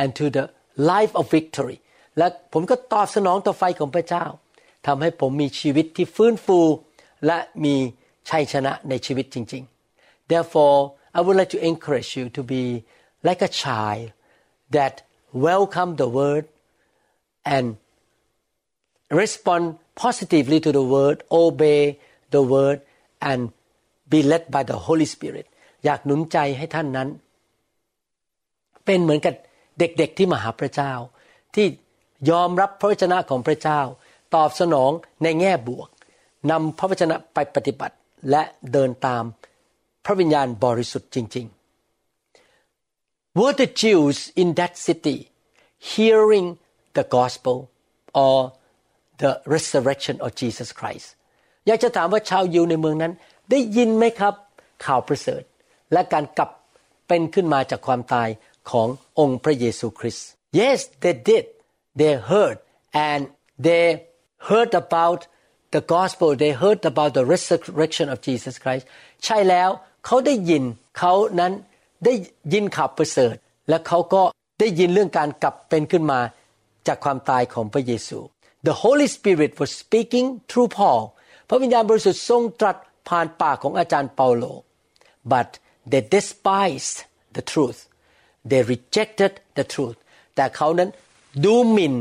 [0.00, 0.44] and to the
[0.92, 1.78] life of victory
[2.18, 4.24] และผมก็ตอบสนองต่อไฟของพระเจ้า
[4.86, 6.60] ทำให้ผมมีชีวิตที่ฟื้นฟู
[7.26, 7.74] และมี
[8.30, 9.62] ชัยชนะในชีวิตจริง
[9.96, 10.78] ๆ therefore
[11.16, 12.62] I would like to encourage you to be
[13.26, 14.12] like a child
[14.76, 14.94] that
[15.32, 16.44] welcome the word
[17.54, 17.66] and
[19.10, 21.98] respond positively to the word obey
[22.30, 22.78] the word
[23.20, 23.40] and
[24.08, 25.46] be led by the Holy Spirit
[25.84, 27.08] อยากหนุนใจให้ท่านนั้น
[28.84, 29.34] เป็นเหมือนกับ
[29.78, 30.92] เด็กๆที่มาหาพระเจ้า
[31.54, 31.66] ที่
[32.30, 33.80] ยอมรับพระวจนะของพระเจ้า
[34.34, 34.90] ตอบสนอง
[35.22, 35.88] ในแง่บวก
[36.50, 37.96] นำพระวจนะไปปฏิบัติ
[38.30, 39.24] และเดินตาม
[40.04, 41.57] พระวิญญาณบริสุทธิ์จริง ๆ
[43.39, 45.17] Were the Jews in that city
[45.93, 46.47] hearing
[46.97, 47.55] the gospel
[48.13, 48.37] or
[49.17, 51.07] the resurrection of Jesus Christ
[51.67, 53.13] อยากจะถามว่าชาวยิวในเมืองนั้น
[53.51, 54.33] ได้ยินไหมครับ
[54.85, 55.43] ข่าวประเสริฐ
[55.93, 56.49] และการกลับ
[57.07, 58.29] เป็นขึ้นมาจากความตาย
[58.71, 58.87] ของ
[59.19, 60.27] องค์พระเยซูคริสต์
[60.59, 61.45] Yes they did
[61.99, 62.57] they heard
[63.09, 63.21] and
[63.67, 63.85] they
[64.49, 65.21] heard about
[65.75, 68.83] the gospel they heard about the resurrection of Jesus Christ
[69.25, 69.69] ใช่แล้ว
[70.05, 70.63] เขาได้ยิน
[70.97, 71.53] เขานั้น
[72.04, 72.12] ได้
[72.52, 73.34] ยินข่าวประเสริฐ
[73.68, 74.22] และเขาก็
[74.60, 76.20] ได้ยินเรื่องการกลับเป็นขึ้นมา
[76.86, 78.18] จากความตายของพระเยซู
[78.68, 81.02] The Holy Spirit was speaking through Paul
[81.48, 82.76] พระวิญญาณบริสุทธิ์ทรงตรัส
[83.08, 84.44] ผ่านปากของอาจารย์เปาโล
[85.32, 85.48] but
[85.90, 86.98] they despised
[87.36, 87.80] the truth
[88.50, 89.98] they rejected the truth
[90.34, 90.90] แต่เขานั้น
[91.44, 91.94] ดูหมิ่น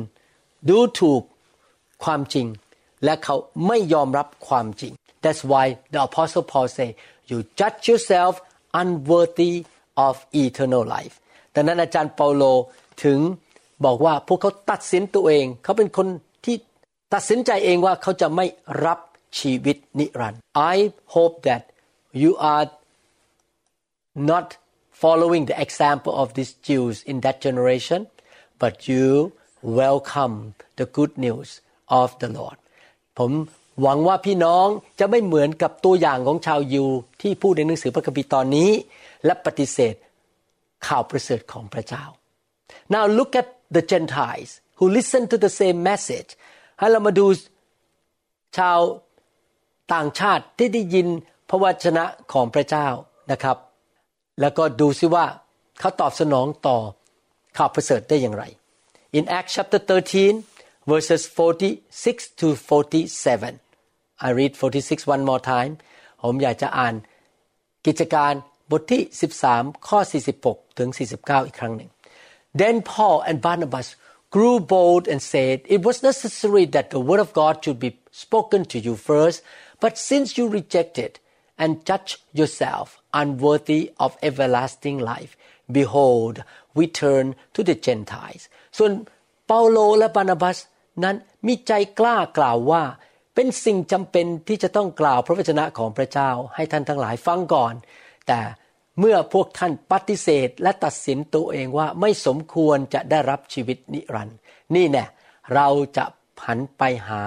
[0.70, 1.22] ดูถูก
[2.04, 2.48] ความจริง
[3.04, 3.36] และเขา
[3.68, 6.90] ไม่ยอมรับความจริง That's why the apostle Paul say
[7.30, 8.34] you judge yourself
[8.82, 9.54] unworthy
[10.06, 11.16] of eternal life
[11.56, 12.44] ดังนั้นอาจารย์เปาโล
[13.04, 13.20] ถึง
[13.86, 16.08] บอกว่าพวกเขาตัดสินตัวเอง เขาเป็นคน
[16.46, 16.56] ที่
[17.14, 18.46] ตัดสินใจเองว่าเขาจะไม่
[18.86, 19.00] รับ
[19.40, 20.42] ชีวิตนิรันดร์
[20.74, 20.76] I
[21.16, 21.64] hope that
[22.22, 22.68] you are
[24.32, 24.48] not
[25.04, 28.02] following the example of these Jews in that generation
[28.62, 29.06] but you
[29.82, 30.36] welcome
[30.80, 31.50] the good news
[32.02, 32.58] of the Lord
[33.20, 33.32] ผม
[33.82, 34.68] หวังว่าพี่น้อง
[35.00, 36.88] จะไม่เหมือนกับตัวอย่างของชาวยิว
[37.22, 38.72] ที่พูดในหนังสือพระคัมภีร์ตอนนี้
[39.26, 39.96] และปฏิเสธ
[40.88, 42.06] ข่าวประเสริฐของพระเจ้า
[42.94, 46.30] Now look at the Gentiles who listen to the same message
[46.80, 47.28] ให้เรามาดู
[48.58, 48.80] ชาว
[49.94, 51.08] ต่างชาติที่ได้ยิน
[51.50, 52.88] พระวจนะของพระเจ้า
[53.32, 53.58] นะครับ
[54.42, 55.26] แล้วก็ดูซิว่า
[55.80, 56.78] เขาตอบสนองต่อ
[57.58, 58.44] ข่าวประเสริฐได้อย่างไร
[59.18, 65.74] In Acts chapter 13 verses 46 to 47 I read 46 one more time
[66.24, 66.94] ผมอยากจะอ่าน
[67.86, 68.34] กิจการ
[68.72, 69.02] บทที่
[69.44, 70.00] 13 ข้อ
[70.40, 71.90] 46 ถึง 49 อีกครั้งหนึ่ง
[72.62, 73.88] Then Paul and Barnabas
[74.36, 78.62] grew bold and said, It was necessary that the word of God should be spoken
[78.72, 79.38] to you first,
[79.80, 81.20] but since you reject it
[81.58, 85.38] and judge yourself unworthy of everlasting life,
[85.72, 88.44] behold, we turn to the Gentiles.
[88.78, 88.92] ส่วน
[89.48, 90.58] เปาโลและบานาบัส
[91.04, 91.16] นั้น
[91.48, 92.84] มีใจกล้ากล่าวว่า
[93.36, 97.74] เป็นสิ่งจำเป็นที่จะต้องกล่าวพระวจนะของพระเจ้าให้ท่านทั้งหลายฟังก่อน
[98.28, 98.42] แต่
[99.00, 104.38] เมื่อพวกท่านปฏิเสธและตัดสินตัวเองว่าไม่สมควรจะได้รับชีวิตนิรันดร์
[104.76, 105.06] นี่แน่
[105.54, 106.06] เราจะ
[106.40, 107.22] ผันไปหา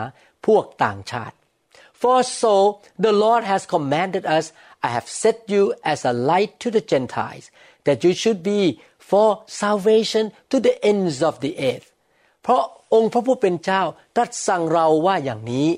[0.46, 1.36] พวกต่างชาติ
[2.00, 2.54] For so
[3.04, 4.46] the Lord has commanded us
[4.86, 7.46] I have set you as a light to the Gentiles
[7.86, 8.62] that you should be
[9.10, 9.28] for
[9.62, 11.88] salvation to the ends of the earth
[12.42, 12.62] เพราะ
[12.94, 13.82] องค์พระผู้เป็นเจ้า
[14.16, 15.68] ตรัสสั่งเราว่าอย่างนี้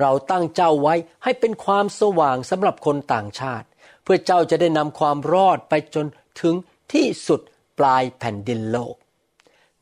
[0.00, 3.66] เราตั้งเจ้าไว้ให้เป็นความสว่างสำหรับคนต่างชาติ
[4.10, 6.06] พื่อเจ้าจะได้นำความรอดไปจน
[6.40, 6.54] ถึง
[6.92, 7.40] ที่สุด
[7.78, 8.96] ปลายแผ่นดินโลก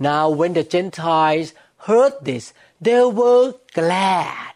[0.09, 1.49] Now when the Gentiles
[1.87, 2.45] heard this
[2.87, 3.47] they were
[3.79, 4.55] glad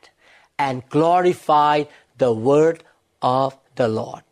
[0.66, 1.84] and glorified
[2.22, 2.76] the word
[3.42, 4.24] of the Lord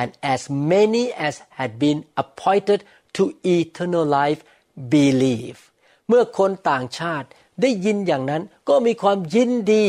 [0.00, 0.40] and as
[0.72, 2.80] many as had been appointed
[3.16, 3.22] to
[3.58, 4.40] eternal life
[4.94, 5.58] believe
[6.08, 7.28] เมื่อคนต่างชาติ
[7.62, 9.86] ได้ยินอย่างนั้นก็มีความยินดี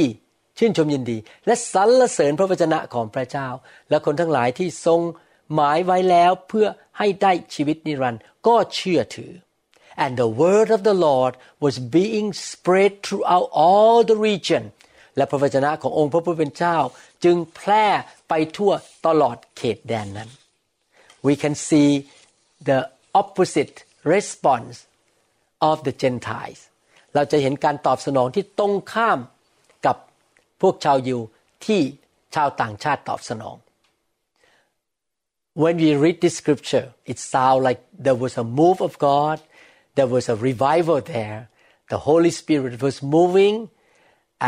[0.59, 3.47] ชื่นชมยินดี และสรรเสริญพระวจนะของพระเจ้า
[3.89, 5.01] และคนทั้งหลายที่ทรง
[5.53, 6.67] หมายไว้แล้วเพื่อ
[6.97, 9.31] ให้ได้ชีวิตนิรันดร์ก็เชื่อถือ
[10.03, 11.33] and the word of the Lord
[11.65, 14.63] was being spread throughout all the region
[15.15, 16.77] และพระวจนะขององค์พระผู้เป็นเจ้า
[17.23, 17.85] จึงแพร่
[18.29, 18.71] ไปทั่ว
[19.07, 20.29] ตลอดเขตแดนนั้น
[21.27, 21.89] we can see
[22.69, 22.79] the
[23.21, 23.75] opposite
[24.13, 24.75] response
[25.69, 26.59] of the Gentiles
[27.15, 29.19] เราจะเห็นการตอบสนองที่ตรงข้าม
[30.61, 31.19] พวกชาวยิว
[31.65, 31.81] ที่
[32.35, 33.57] ชาวต่างชาติตอบสนอง
[35.61, 39.37] When we read this scripture it sounds like there was a move of God
[39.97, 41.39] there was a revival there
[41.93, 43.55] the Holy Spirit was moving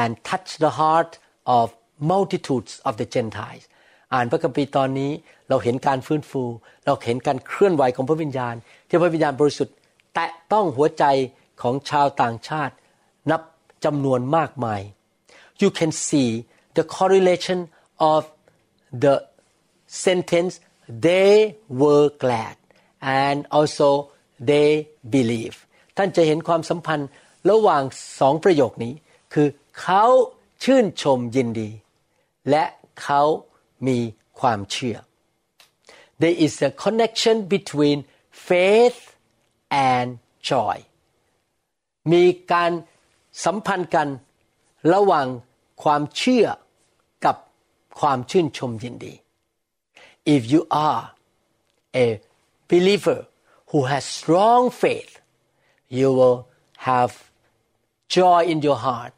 [0.01, 1.11] and touched the heart
[1.57, 1.65] of
[2.11, 3.65] multitudes of the Gentiles
[4.13, 5.11] อ่านพระคัมภีร์ตอนนี้
[5.49, 6.43] เราเห็นการฟื้นฟู
[6.85, 8.55] เราเห็นการเคลื่อนไหวของพระวิญญาณ
[8.87, 9.75] ที่พระวิญญาณบริสุทธิ์
[10.13, 11.03] แตะต้องหัวใจ
[11.61, 12.73] ของชาวต่างชาติ
[13.31, 13.41] นับ
[13.85, 14.81] จำนวนมากมาย
[15.63, 16.29] you can see
[16.77, 17.59] the correlation
[18.13, 18.21] of
[19.03, 19.15] the
[20.05, 20.53] sentence
[21.07, 22.55] they were glad
[23.01, 23.89] and also
[24.49, 24.69] they
[25.15, 25.55] believe
[25.97, 27.09] ท่านจะเห็นความสัมพันธ์
[27.49, 27.83] ระหว่าง
[28.19, 28.93] สองประโยคนี้
[29.33, 29.47] คือ
[29.81, 30.03] เขา
[30.63, 31.69] ชื่นชมยินดี
[32.49, 32.63] และ
[33.01, 33.21] เขา
[33.87, 33.99] มี
[34.39, 34.97] ความเชื่อ
[36.21, 37.97] there is a connection between
[38.47, 39.01] faith
[39.91, 40.07] and
[40.49, 40.77] joy
[42.11, 42.71] มีการ
[43.45, 44.07] สัมพันธ์กัน
[44.93, 45.27] ระหว่าง
[45.83, 46.45] ความเชื่อ
[47.25, 47.35] กับ
[47.99, 49.13] ความชื่นชมยินดี
[50.35, 51.03] if you are
[52.03, 52.07] a
[52.69, 53.19] believer
[53.69, 55.13] who has strong faith
[55.97, 56.39] you will
[56.89, 57.11] have
[58.15, 59.13] joy in your heart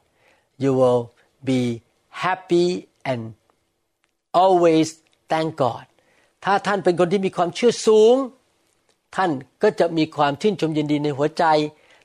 [0.63, 1.03] you will
[1.49, 1.61] be
[2.23, 2.67] happy
[3.11, 3.21] and
[4.43, 4.87] always
[5.31, 5.85] thank God
[6.45, 8.15] ถ้าท่านเป็นคนที่มีความเชื่อสูง
[9.15, 9.31] ท่าน
[9.63, 11.43] ก็จะมีความชื่นชมยินดีในหัวใจ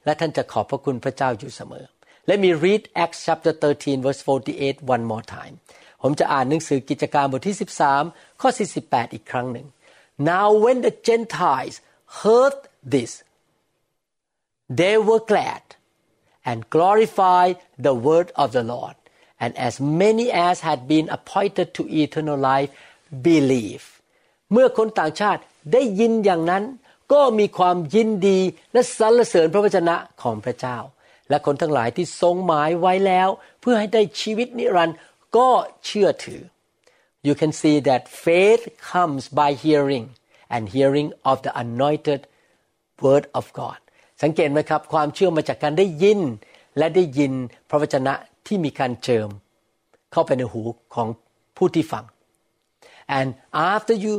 [0.05, 1.87] และท่านจะขอบพระคุณพระเจ้าอยู่เสมอ
[2.29, 5.55] Let me read Acts chapter 13 verse 48 one more time
[6.03, 7.57] ผมจะอ่านหนังสือกิจการบทที่
[7.99, 8.51] 13 ข้อ
[8.83, 9.67] 48 อีกครั้งหนึ่ง
[10.31, 11.77] Now when the Gentiles
[12.21, 12.57] heard
[12.95, 13.12] this
[14.81, 15.62] they were glad
[16.49, 18.97] and glorified the word of the Lord
[19.43, 22.71] and as many as had been appointed to eternal life
[23.29, 23.85] believe
[24.53, 25.41] เมื่อคนต่างชาติ
[25.73, 26.64] ได้ยินอย่างนั้น
[27.12, 28.38] ก็มีความยินดี
[28.73, 30.79] และสรรเสริญพระวจนะของพระเจ้า
[31.29, 33.29] และคนทั้งหลายที่ทรงหมายไว้แล้ว
[33.61, 34.99] เพื่อให้ได้ชีวิตนิรันดร์
[35.37, 35.49] ก็
[35.85, 36.43] เชื่อถือ
[37.27, 40.07] you can see that faith comes by hearing
[40.55, 42.21] and hearing of the anointed
[43.05, 43.79] word of God
[44.23, 46.21] สังเกตไหมครับ ความเชื่อมาจากการได้ยิน
[46.79, 47.33] และได้ยิน
[47.69, 48.14] พระวจนะ
[48.47, 49.29] ที่มีการเจิม
[50.12, 50.62] เข้าไปในหู
[50.95, 51.09] ของ
[51.57, 52.05] ผู้ที่ฟัง
[53.19, 53.29] and
[53.75, 54.14] after you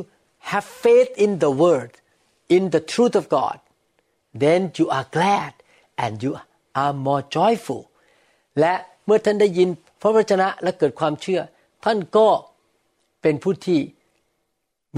[0.51, 1.91] have faith in the word
[2.55, 3.57] in the truth of God
[4.43, 5.53] then you are glad
[6.03, 6.31] and you
[6.81, 7.81] are more joyful
[8.59, 8.73] และ
[9.05, 9.69] เมื่อท่านได้ยิน
[10.01, 11.41] พระวจนะและเกิดความเชื่อ
[11.85, 12.27] ท่านก็
[13.21, 13.79] เป็นผู้ที่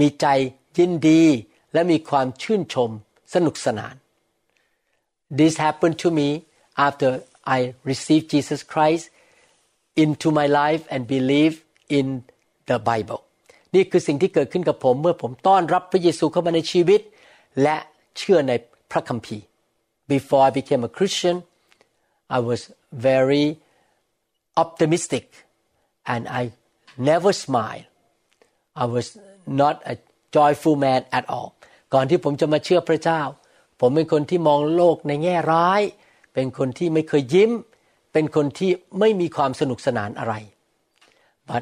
[0.00, 0.26] มีใจ
[0.78, 1.22] ยินดี
[1.72, 2.90] และมีความชื่นชม
[3.34, 3.94] สนุกสนาน
[5.38, 6.28] this happened to me
[6.86, 7.10] after
[7.56, 7.58] I
[7.90, 9.04] received Jesus Christ
[10.04, 11.54] into my life and believe
[11.98, 12.06] in
[12.70, 13.20] the Bible
[13.74, 17.00] นี่คือสิ่งที่เกิดขึ้นกับผมเมื่อผมต้อนรับพระเยซูเข้ามาในชีวิต
[17.62, 17.76] และ
[18.18, 18.52] เชื่อใน
[18.90, 19.44] พระคัมภีร์
[20.12, 21.36] Before I became a Christian
[22.30, 23.58] I was very
[24.56, 25.46] optimistic
[26.06, 26.52] and I
[26.96, 27.86] never smiled.
[28.74, 29.98] I was not a
[30.32, 31.54] joyful man at all.
[31.94, 33.22] ก่อนที่ผมจะมาเชื่อพระเจ้า
[33.82, 33.90] but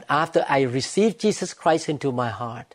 [0.09, 2.75] after I received Jesus Christ into my heart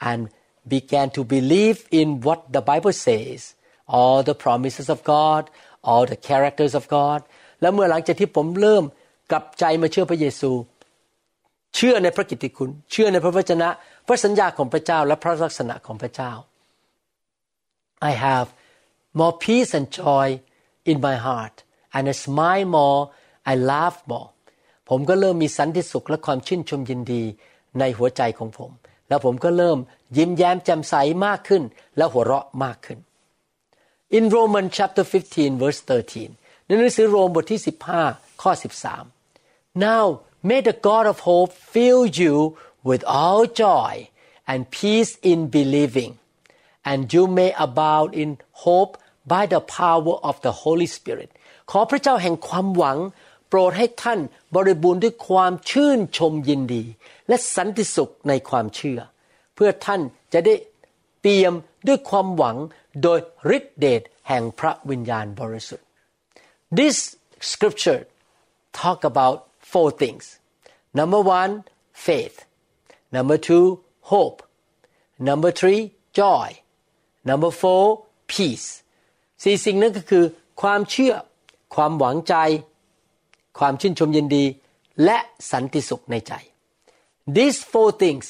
[0.00, 0.30] and
[0.66, 3.54] began to believe in what the Bible says
[3.86, 5.50] all the promises of God
[5.90, 7.20] all the characters of God
[7.60, 8.84] แล้วเมื่อหลังจากที่ผมเริ่ม
[9.30, 10.50] กลับใจมาเชื่อพระเยซู
[11.74, 13.68] เชื่อในพระกิตติคุณ เชื่อในพระวจนะ
[14.06, 16.32] พระสัญญาของพระเจ้าและพระลักษณะของพระเจ้า
[18.10, 18.48] I have
[19.18, 20.26] more peace and joy
[20.90, 21.56] in my heart
[21.96, 23.00] and I smile more
[23.52, 24.28] I laugh more
[24.88, 27.22] ผมก็เริ่มมีสันติสุขและความชื่นชมยินดี
[27.78, 28.70] ในหัวใจของผม
[29.08, 29.78] แล้วผมก็เริ่ม
[30.16, 30.94] ยิ้มแย้มแจ่มใส
[31.26, 31.62] มากขึ้น
[31.96, 32.98] และหัวเราะมากขึ้น
[34.16, 37.60] In Romans chapter 15 verse 13ในหนังสือโรมบทที่
[38.00, 38.50] 15 ข้อ
[39.14, 40.04] 13 Now
[40.48, 42.34] may the God of hope fill you
[42.88, 43.92] with all joy
[44.50, 46.12] and peace in believing
[46.90, 48.30] and you may abound in
[48.64, 48.92] hope
[49.32, 51.30] by the power of the Holy Spirit
[51.70, 52.98] ขอพระเจ้าแห่งความหวัง
[53.48, 54.20] โปรดให้ท่าน
[54.54, 56.84] บริบูรณ์ด้วยความชื่นชมยินดี
[57.28, 59.00] และสันติสุขในความเชื่อ
[59.54, 60.00] เพื่อท่าน
[60.32, 60.54] จะได้
[61.20, 61.54] เปี่ยม
[61.88, 62.56] ด้วยความหวัง
[63.02, 63.18] โดย
[63.56, 65.86] ฤทธิเดชแห่งพระวิญญาณบริสุทธิ์
[66.78, 66.96] This
[67.50, 68.02] scripture
[68.80, 69.38] talk about
[69.72, 70.24] four things
[70.98, 71.52] number one
[72.06, 72.36] faith
[73.16, 73.66] number two
[74.12, 74.38] hope
[75.28, 75.82] number three
[76.20, 76.48] joy
[77.30, 77.84] number four
[78.32, 78.68] peace
[79.42, 80.24] สี่สิ่งนั้นก็คือ
[80.62, 81.14] ความเชื่อ
[81.74, 82.34] ความหวังใจ
[83.58, 84.44] ความชื่นชมยินดี
[85.04, 85.18] และ
[85.52, 86.32] สันติสุขในใจ
[87.36, 88.26] These four things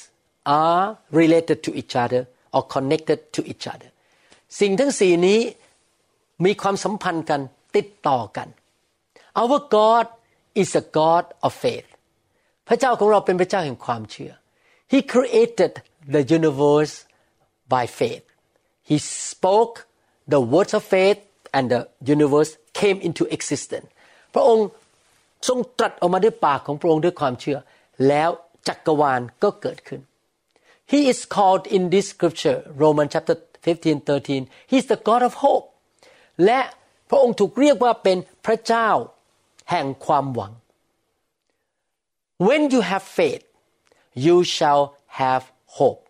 [0.64, 0.84] are
[1.20, 2.22] related to each other
[2.56, 3.90] or connected to each other
[4.60, 5.40] สิ่งทั้งสี่นี้
[6.44, 7.40] มีความสัมพันธ์กัน
[7.76, 8.48] ติดต่อกัน
[9.40, 10.06] Our God
[10.62, 11.88] is a God of faith
[12.68, 14.32] พระเจ้าของเราเป็นพระเจ้าแห่งความเชื่อ
[14.92, 15.72] He created
[16.14, 16.94] the universe
[17.74, 18.26] by faith
[18.90, 18.96] He
[19.30, 19.74] spoke
[20.34, 21.20] the words of faith
[21.56, 21.80] and the
[22.14, 23.88] universe came into existence
[24.34, 24.66] พระองค์
[25.48, 27.58] ทรงตรัสออกมาด้วยปากของพระองค์ด้วยความเชื่อ
[28.08, 28.30] แล้ว
[28.68, 30.00] จักรวาลก็เกิดขึ้น
[30.92, 35.65] He is called in this scripture Romans chapter 15 13 He's the God of hope
[36.45, 36.59] และ
[37.09, 38.89] พระองค์ถูกเรียกว่าเป็นพระเจ้า
[39.69, 40.51] แห่งความหวัง
[42.47, 43.43] When you have faith
[44.25, 44.83] you shall
[45.21, 45.43] have
[45.77, 46.01] hope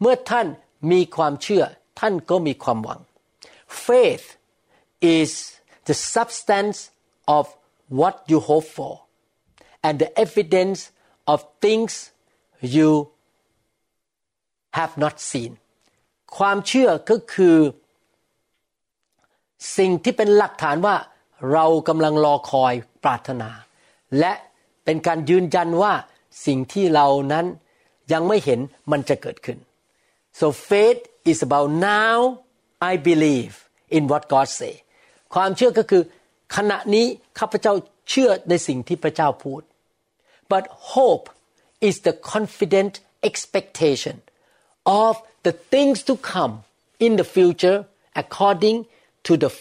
[0.00, 0.46] เมื่อท่าน
[0.92, 1.64] มีความเชื่อ
[2.00, 3.00] ท่านก็มีความหวัง
[3.86, 4.26] Faith
[5.18, 5.32] is
[5.88, 6.78] the substance
[7.36, 7.44] of
[7.98, 8.94] what you hope for
[9.86, 10.80] and the evidence
[11.32, 11.92] of things
[12.76, 12.90] you
[14.78, 15.52] have not seen
[16.37, 17.57] ความเชื่อก็คือ
[19.77, 20.95] สิ่งที่เป็นหลักฐานว่า
[21.53, 23.49] เรากำลังรอคอยปรารถนา
[24.19, 24.33] และ
[24.85, 25.93] เป็นการยืนยันว่า
[26.45, 27.45] สิ่งที่เรานั้น
[28.11, 28.59] ยังไม่เห็น
[28.91, 29.57] มันจะเกิดขึ้น
[30.39, 32.17] so faith is about now
[32.91, 33.53] I believe
[33.97, 34.73] in what God say
[35.33, 36.03] ความเชื่อก็คือ
[36.55, 37.05] ขณะนี้
[37.39, 37.73] ข้าพเจ้า
[38.09, 39.61] เชื่อในสิ่งที่พระเจ้าพูด
[40.51, 40.63] but
[40.93, 41.27] hope
[41.87, 42.93] is the confident
[43.29, 44.15] expectation
[45.03, 45.13] of
[45.45, 46.53] the things to come
[47.05, 47.77] in the future
[48.21, 48.77] according
[49.27, 49.51] to the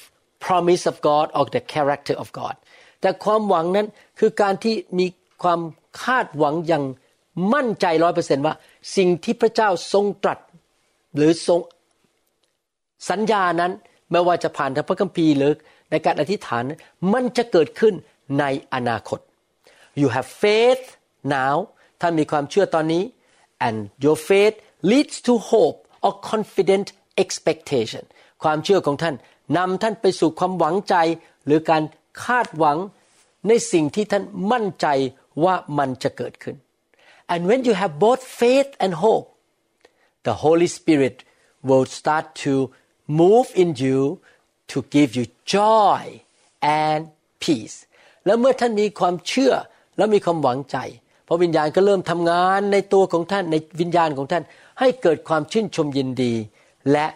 [0.46, 2.54] promise of God or the character of God
[3.00, 3.86] แต่ความหวังนั้น
[4.18, 5.06] คือการที่มี
[5.42, 5.60] ความ
[6.02, 6.84] คาดหวังอย่าง
[7.54, 8.54] มั่นใจร้อยเปอร์เซนว่า
[8.96, 10.38] สิ่งที่พระเจ้าทรงตรัส
[11.16, 11.60] หรือทรง
[13.10, 13.72] สัญญานั้น
[14.10, 15.52] ไม่ว่าจะผ่านทางพระคัมภีร์หรือ
[15.90, 16.62] ในการอธิษฐาน
[17.12, 17.94] มันจะเกิดขึ้น
[18.40, 19.18] ในอนาคต
[20.00, 20.84] you have faith
[21.34, 21.54] now
[22.00, 23.02] ท่านมีความเชื่อตอนนี้
[23.66, 26.86] and your faith leads to hope or confident
[27.22, 28.04] expectation
[28.42, 29.14] ความเชื่อของท่าน
[29.56, 30.94] นำท่านไปสู่ความหวังใจ
[31.46, 31.82] หรือการ
[32.24, 32.78] คาดหวัง
[33.48, 34.86] ในสิ่งที่ท่านมั่นใจ
[35.44, 36.56] ว่ามันจะเกิดขึ้น
[37.32, 39.26] and when you have both faith and hope
[40.26, 41.16] the Holy Spirit
[41.68, 42.52] will start to
[43.20, 44.00] move in you
[44.72, 45.24] to give you
[45.56, 46.02] joy
[46.82, 47.00] and
[47.44, 47.76] peace
[48.26, 49.52] แล้วเมื่อท่านมีความเชื่อ
[49.96, 50.78] และมีความหวังใจ
[51.28, 54.42] พระวิญญาณก็เริ่มทำงานในตัวของท่านในวิญญาณของท่าน
[54.78, 56.32] ให้เกิดความชื่นชมยินดี
[56.92, 57.06] และ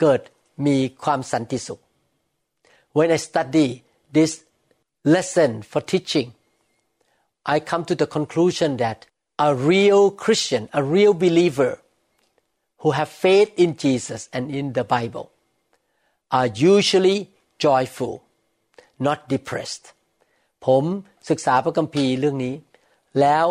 [0.00, 0.20] เกิด
[0.66, 1.80] มีความสันติสุข
[2.96, 3.68] When I study
[4.16, 4.32] this
[5.14, 6.28] lesson for teaching
[7.54, 8.98] I come to the conclusion that
[9.48, 11.72] a real Christian a real believer
[12.82, 15.26] who have faith in Jesus and in the Bible
[16.38, 17.18] are usually
[17.64, 18.14] joyful
[19.06, 19.84] not depressed
[20.66, 20.84] ผม
[21.30, 22.54] ศึกษาพระคัมภีร์เรื่องนี้
[23.20, 23.46] แล้ว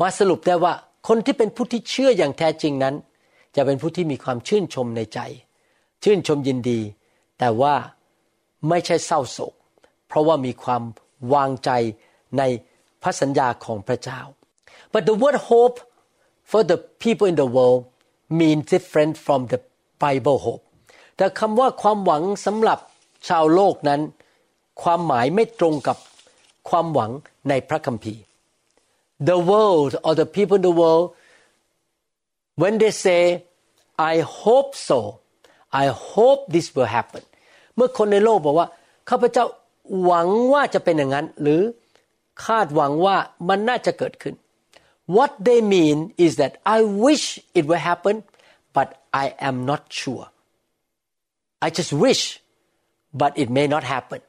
[0.00, 0.74] มาสรุปได้ว่า
[1.08, 2.94] คนที่เป็นผู้ที่เชื่ออย่างแท้จริงนั้น
[3.56, 5.20] จะเป็นผู้ที่มีความชื่นชมในใจ
[6.02, 6.80] ชื่นชมยินดี
[7.38, 7.74] แต่ว่า
[8.68, 9.54] ไม่ใช่เศร้าโศก
[10.08, 10.82] เพราะว่ามีความ
[11.34, 11.70] วางใจ
[12.38, 12.42] ใน
[13.02, 14.20] พระสัญญาของพระเจ้า
[14.92, 15.78] but the word hope
[16.50, 17.80] for the people in the world
[18.38, 19.60] mean different from the
[20.02, 20.64] Bible hope
[21.16, 22.78] แต่คำว่าความหวังสำหรับ
[23.28, 24.00] ชาวโลกนั้น
[24.82, 25.96] ความหมายไม่ตรงกับ
[26.68, 27.10] ความหวัง
[27.48, 28.22] ในพระคัมภีร์
[29.20, 31.14] the world or the people in the world
[32.62, 33.22] when they say
[33.98, 35.20] I hope so
[35.82, 37.22] I hope this will happen
[37.76, 38.68] เมื่อคนในโลกบอกว่า
[39.08, 39.44] ข้าพเจ้า
[40.04, 41.60] หวังว่าจะเป็นอย่างนั้น หรือ
[42.44, 43.16] คาดหวังว่า
[43.48, 44.34] มันน่าจะเกิดขึ้น
[45.16, 47.24] what they mean is that I wish
[47.58, 48.16] it will happen
[48.76, 48.88] but
[49.24, 50.26] I am not sure
[51.66, 52.22] I just wish
[53.20, 54.20] but it may not happen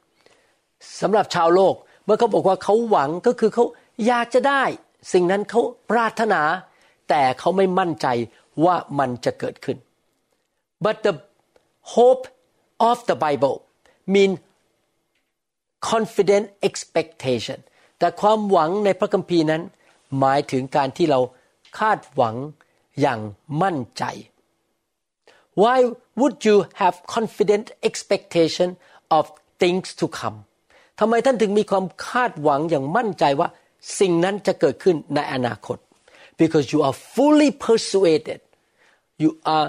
[1.01, 1.75] สำหรับชาวโลก
[2.05, 3.65] เมื่อเขาบอกว่าเขาหวังก็คือเขา
[4.07, 4.63] อยากจะได้
[5.13, 6.41] สิ่งนั้นเขาปรารถนา
[7.09, 8.07] แต่เขาไม่มั่นใจ
[8.65, 9.77] ว่ามันจะเกิดขึ้น
[10.85, 11.13] but the
[11.95, 12.25] hope
[12.89, 13.57] of the Bible
[14.13, 14.31] mean
[15.91, 17.59] confident expectation
[17.99, 19.61] แต่ความหวังในพระคัมภีร์นั้น
[20.19, 21.19] หมายถึงการที่เรา
[21.79, 22.35] คาดหวัง
[23.01, 23.19] อย่าง
[23.61, 24.03] มั่นใจ
[25.61, 25.79] Why
[26.19, 28.69] would you have confident expectation
[29.17, 29.23] of
[29.61, 30.37] things to come
[30.99, 33.49] ทำไมท่านถึงมีความคาดหวังอย่างมั่นใจว่า
[33.99, 35.77] สิ่งนั้นจะเกิดขึ้นในอนาคต
[36.41, 38.39] because you are fully persuaded
[39.23, 39.67] you are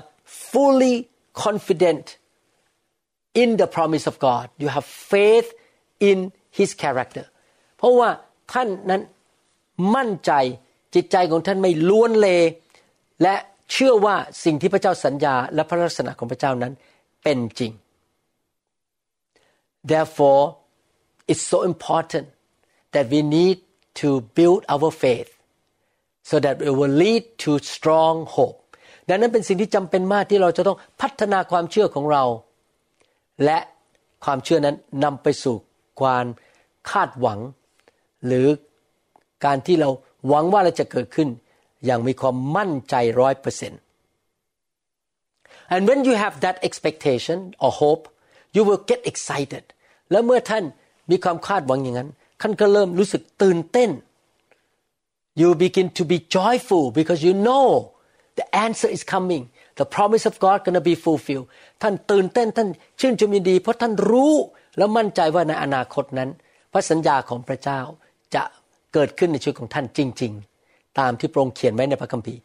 [0.51, 0.95] fully
[1.45, 2.07] confident
[3.43, 5.49] in the promise of God you have faith
[6.11, 6.19] in
[6.59, 7.25] his character
[7.77, 8.11] เพราะว่า
[8.53, 9.03] ท่านนั้น
[9.97, 10.33] มั่นใจ
[10.95, 12.29] จิตใจของท่านไม่ล้วนเล
[13.23, 13.35] และ
[13.73, 16.73] เชื่อว่าสิ่งที่พระเจ้าสัญญาและพระลักษณะของพระเจ้านั้น
[17.23, 17.73] เป็นจริง
[19.91, 20.45] therefore
[21.31, 22.27] it's so important
[22.95, 23.57] that we need
[24.01, 25.31] to build our faith
[26.31, 28.59] so that it will lead to strong hope
[29.09, 32.25] ดังนั้นเป็นสิ่งที่จำเป็นมากที่เราจะต้องพัฒนาความเชื่อของเรา
[33.45, 33.59] และ
[34.25, 35.57] ความเชื่อนั้นนำไปสู่
[36.01, 36.27] ความ
[36.91, 37.41] คาดหวัง
[38.27, 38.47] หรือ
[39.45, 39.91] การที่เรา
[40.29, 41.29] หวังว่าเราจะเกิดขึ้น
[41.85, 43.81] อย่างมีความมั่นใจร้อยเปอร์เซ็นต์
[45.75, 48.03] and when you have that expectation or hope
[48.55, 49.65] you will get excited
[50.11, 50.65] แล้วเมื่อท่าน
[51.11, 53.91] มีความคาดหวังอย่างนั้น ท่านก็เริ่มรู้สึกตื่นเต้น
[55.41, 57.69] you begin to be joyful because you know
[58.39, 59.43] the answer is coming
[59.81, 61.47] the promise of God gonna be fulfilled
[61.83, 62.69] ท่านตื่นเต้นท่าน
[63.01, 64.35] ชื่นชมยินดี เพราะท่านรู้
[64.77, 66.31] และมั่นใจว่าในอนาคตนั้น
[66.73, 67.81] พระสัญญาของพระเจ้า
[68.35, 68.43] จะ
[68.95, 70.33] เกิดขึ้นในชีวิตของท่านจริง
[70.65, 72.41] ๆ ตามที่พระองค์เขียนไว้ในพระคัมภีร์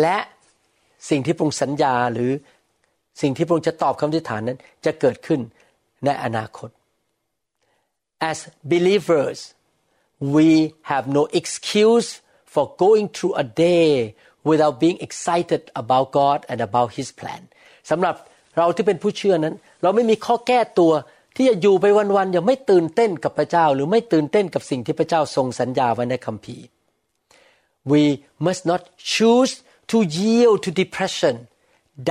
[0.00, 0.18] และ
[1.10, 2.32] สิ่งที่พระองค์สัญญาหรือ
[3.22, 5.40] สิ่งที่พระองค์จะตอบคำอธิษฐานนั้นจะเกิดขึ้น
[6.04, 6.68] ในอนาคต
[8.29, 8.37] as
[8.73, 9.37] believers
[10.35, 10.49] we
[10.91, 12.09] have no excuse
[12.53, 14.15] for going through a day
[14.49, 17.41] without being excited about God and about His plan
[17.89, 18.15] สำหรับ
[18.57, 20.93] เราที่เป็นผู้เชื่อนั้น เราไม่มีข้อแก้ตัว
[21.35, 26.65] ที่จะอยู่ไปวันๆอย่างไม่ตื่นเต้นกับพระเจ้า หรือไม่ตื่นเต้นกับสิ่งที่พระเจ้าทรงสัญญาไว้ในคัมภีร์
[27.91, 28.03] we
[28.45, 28.81] must not
[29.15, 29.53] choose
[29.91, 31.35] to yield to depression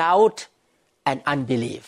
[0.02, 0.38] doubt
[1.10, 1.82] and unbelief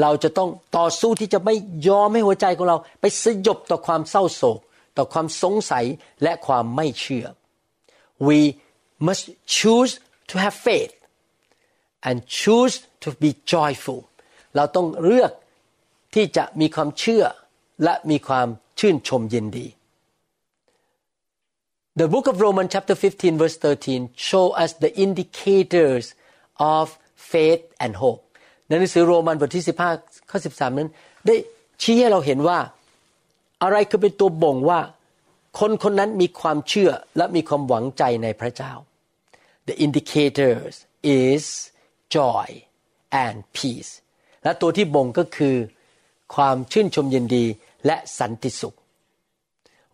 [0.00, 1.54] เราจะต้องต่อสู้ที่จะไม่
[1.88, 4.60] ยอมให้หัวใจของเรา ไปสยบต่อความเศร้าโศก
[4.96, 5.84] ต่อความสงสัย
[6.22, 7.26] และความไม่เชื่อ
[8.26, 8.38] we
[9.06, 9.24] must
[9.56, 9.92] choose
[10.30, 10.92] to have faith
[12.08, 14.00] and choose to be joyful
[14.56, 15.32] เราต้องเลือก
[16.14, 17.24] ที่จะมีความเชื่อ
[17.84, 19.66] และมีความชื่นชมยินดี
[22.00, 26.04] The book of Romans chapter 15 verse 13 show us the indicators
[26.76, 26.84] of
[27.32, 28.27] faith and hope
[28.68, 29.64] ในหนังสือโรมันบทที่
[29.96, 30.88] 15 ข้อ 13 นั้น
[31.26, 31.34] ได้
[31.82, 32.58] ชี้ให้เราเห็นว่า
[33.62, 34.80] อะไรคือเป็นตัวบ่งว่า
[35.58, 38.72] คนคนนั้นมีความเชื่อและมีความหวังใจในพระเจ้า
[39.68, 40.74] The indicators
[41.22, 41.44] is
[42.16, 42.46] joy
[43.24, 43.92] and peace
[44.42, 45.56] และตัวที่บ่งก็คือ
[46.34, 47.44] ความชื่นชมยินดี
[47.86, 48.74] และสันติสุข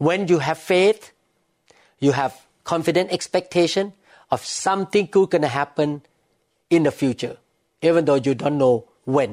[0.07, 1.03] When you have faith
[2.05, 2.33] you have
[2.73, 3.85] confident expectation
[4.35, 5.91] of something good gonna happen
[6.75, 7.37] in the future
[7.89, 8.75] even though you don't know
[9.15, 9.31] when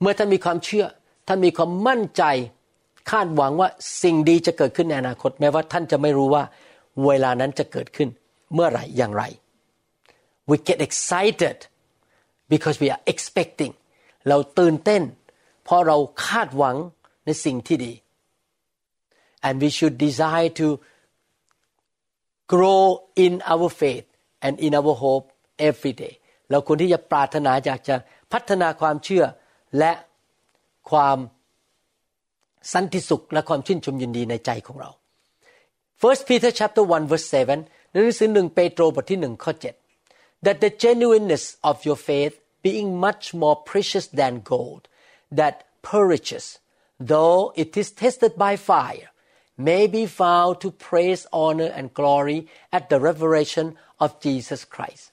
[0.00, 0.86] เมื่อท่านมีความเชื่อ
[1.26, 2.22] ท่านมีความมั่นใจ
[3.10, 3.68] คาดหวังว่า
[4.02, 6.42] สิ่งดีจะเกิดขึ้นในอนาคต แม้ว่าท่านจะไม่รู้ว่า
[7.06, 8.08] เวลานั้นจะเกิดขึ้น
[8.54, 9.24] เมื่อไหร่อย่างไร
[10.50, 11.58] we get excited
[12.52, 13.72] because we are expecting
[14.28, 15.02] เราตื่นเต้น
[15.64, 16.76] เพราะเราคาดหวัง
[17.26, 17.92] ในสิ่งที่ดี
[19.46, 20.68] and we should desire to
[22.52, 22.84] grow
[23.24, 24.06] in our faith
[24.44, 25.26] and in our hope
[25.68, 26.14] every day
[26.54, 27.96] เราควรที่จะปรารถนาอยากจะ
[28.32, 29.24] พัฒนาความเชื่อ
[29.78, 29.92] และ
[30.90, 31.18] ความ
[32.72, 34.90] สันติสุขและความชื่นชมยินดีในใจของเรา
[36.02, 39.52] First Peter chapter 1 verse 7ในหนังสือหนึ่งเปโตรบทที่หนึ่งข้อ
[40.00, 42.34] 7 that the genuineness of your faith
[42.66, 44.82] being much more precious than gold
[45.38, 45.54] that
[45.88, 46.46] perishes
[47.12, 49.08] though it is tested by fire
[49.70, 52.40] may be found to praise honor and glory
[52.76, 53.66] at the revelation
[54.04, 55.06] of Jesus Christ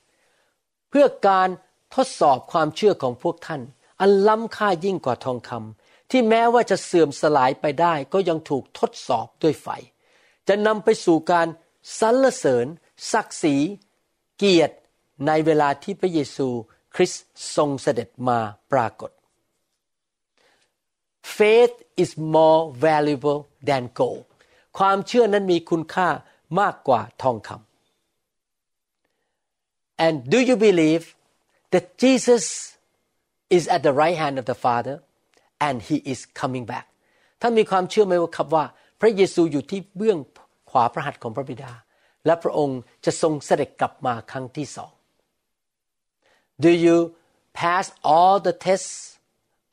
[0.92, 1.50] เพื่อการ
[1.96, 3.62] ทดสอบความเชื่อของพวกท่าน
[4.00, 9.68] อันล้ำค่ายิ่งกว่าทองคำที่แม้ว่าจะเสื่อมสลายไปได้ก็ยังถูกทดสอบด้วยไฟ
[10.48, 11.48] จะนำไปสู่การ
[12.00, 12.66] สรรเสริญ
[13.12, 13.56] ศักดิ์ศรี
[14.38, 14.76] เกียรติ
[15.28, 16.50] ในเวลาที่พระเยซู
[16.96, 17.26] คริสต์
[17.56, 18.39] ทรงเสด็จมา
[18.72, 19.12] ปรากฏ
[21.36, 24.24] Faith is more valuable than gold
[24.78, 26.10] ความเชื่อนั้นมีคุณค่า
[26.60, 27.70] มากกว่าทองคำ
[30.05, 31.05] And do you believe
[31.72, 32.45] that Jesus
[33.57, 34.97] is at the right hand of the Father
[35.66, 36.87] and he is coming back
[37.41, 38.64] ท่านมีความเชื่อไหมว่าครับว่า
[39.01, 40.18] พระเยซูอยู่ที่เบื้อง
[40.70, 41.72] ขวาพระหัตถ์ของพระบิดา
[42.26, 44.93] และพระองค์จะทรงเสด็จกลับมาครั้งที่สอง
[46.64, 46.97] Do you
[47.61, 48.97] pass all the tests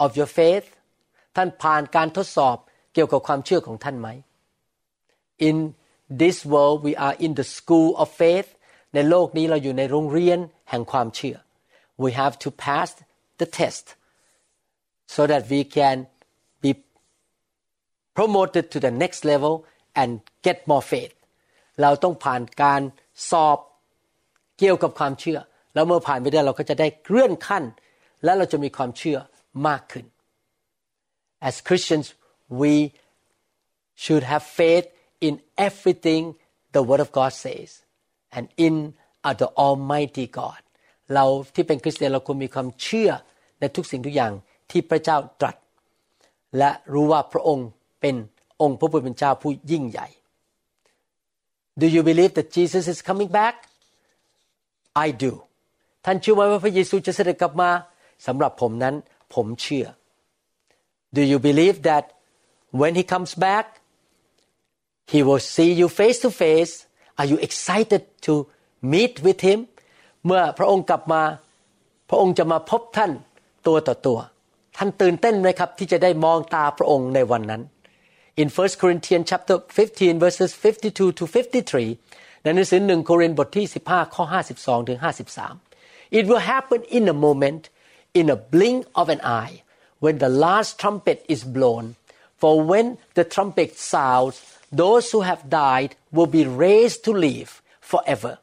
[0.04, 0.68] of your faith
[1.36, 2.58] ท่านผ่านการทดสอบ
[2.94, 4.10] เกี่ยวกับความเชื่อของท่านไหม
[5.48, 5.58] In
[6.22, 8.50] this world we are in the school of faith
[8.99, 10.39] ในโลกนี้เราอยู่ในโรงเรียน
[10.71, 11.37] แห่งความเชื่อ
[12.03, 12.89] we have to pass
[13.41, 13.87] the test
[15.15, 15.97] so that we can
[16.65, 16.73] be
[18.19, 19.55] promoted to the next level
[20.01, 20.11] and
[20.47, 21.15] get more faith
[21.83, 22.83] เราต้องผ่านการ
[23.31, 23.59] สอบ
[24.59, 25.39] เกี่ยวกับความเชื่อ
[25.75, 27.65] แล้วเมื่อผ่านไปได้เราก็จะได้เลื่อนขั้น
[28.25, 29.19] และเราจะมีความเชื่อ
[29.67, 30.07] มากขึ้น
[31.49, 32.07] As Christians
[32.63, 32.75] we
[34.03, 34.87] should have faith
[35.27, 35.35] in
[35.69, 36.23] everything
[36.75, 37.71] the Word of God says
[38.37, 38.75] and in
[39.41, 40.61] the Almighty God
[41.15, 41.25] เรา
[41.55, 43.11] ที่เป็นคริสเตียนเราควรมีความเชื่อ
[43.61, 44.33] ในทุกสิ่งทุกอย่าง
[44.71, 45.57] ที่พระเจ้าตรัส
[46.59, 47.69] และรู้ว่าพระองค์
[48.01, 48.15] เป็น
[48.63, 50.09] องค์พระผู้เป็นเจ้าผู้ยิ่งใหญ่
[51.81, 53.55] Do you believe that Jesus is coming back
[55.07, 55.33] I do
[56.05, 57.71] ท่านเชื่อไหมว่าพระเยซูจะเสด็จกลับมา
[58.27, 58.95] สำหรับผมนั้น
[59.35, 59.87] ผมเชื่อ
[61.17, 62.05] Do you believe that
[62.81, 63.67] when he comes back
[65.13, 66.75] he will see you face to face
[67.20, 68.34] Are you excited to
[68.94, 69.60] meet with him
[70.26, 71.22] เมื่อพระองค์กลับมา
[72.10, 73.12] พระองค์จะมาพบท่าน
[73.68, 74.20] ตัวต่อตัว
[74.78, 77.62] ท่านตื่นเต้นไหมครับ ที่จะได้มองตาพระองค์ในวันนั้น
[78.42, 84.24] In 1 Corinthians chapter 15 verses 52 to 53ในหนังสือหนึ่งโครินธ์บทที่ 15 ข้อ
[84.58, 85.00] 52 ถึง
[85.58, 87.64] 53 It will happen in a moment
[88.20, 89.56] in a blink of an eye
[90.04, 91.86] when the last trumpet is blown
[92.42, 92.86] for when
[93.18, 94.38] the trumpet sounds
[94.82, 97.50] those who have died will be raised to live
[97.92, 98.34] forever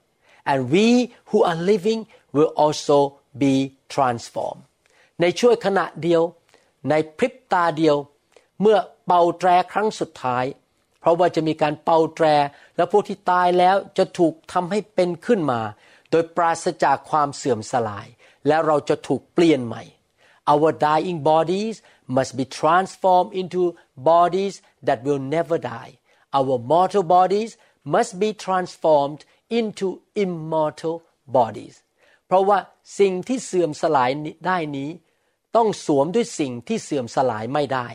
[0.51, 0.87] and we
[1.31, 2.01] who are living
[2.37, 2.99] will also
[3.43, 3.55] be
[3.95, 4.63] transformed
[5.21, 6.23] ในช่วงขณะเดียว
[6.91, 7.97] ในพริบตาเดียว
[8.61, 10.45] เมื่อเป่าแตรครั้งสุดท้าย
[11.01, 12.27] เพราะว่าจะมีการเป่าแตร
[12.77, 15.61] และพวกที่ตายแล้วจะถูกทำให้เป็นขึ้นมา
[16.11, 18.07] โดยปราศจากความเสื่อมสลาย
[18.47, 19.85] และเราจะถูกเปลี่ยนใหม่
[20.53, 21.77] Our dying bodies
[22.17, 23.77] must be transformed into
[24.13, 24.55] bodies
[24.87, 25.93] that will never die.
[26.39, 27.51] Our mortal bodies
[27.95, 29.21] must be transformed
[29.59, 29.87] into
[30.25, 30.97] immortal
[31.37, 31.75] bodies
[32.27, 32.59] เพราะว่า
[32.99, 34.11] สิ่งที่เสื่อมสลาย
[34.47, 34.91] ได้นี้
[35.57, 37.89] ต้องสวมด้วยสิ่งที่เสื่อมสลายไม่ได้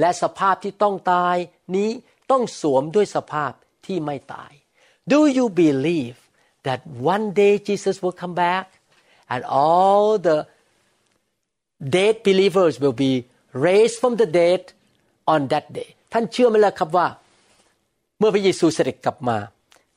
[0.00, 1.36] และสภาพที่ต้องตาย
[1.76, 1.90] นี้
[2.30, 3.52] ต้องสวมด้วยสภาพ
[3.86, 4.52] ที่ไม่ตาย
[5.12, 6.16] Do you believe
[6.66, 6.80] that
[7.14, 8.66] one day Jesus will come back
[9.32, 10.38] and all the
[11.96, 13.14] dead believers will be
[13.66, 14.60] raised from the dead
[15.32, 17.21] on that day ท่านเชื่อไหมล่ะครับว่า เ
[18.25, 19.37] มื่อพระเยซูเสด็จกลับมา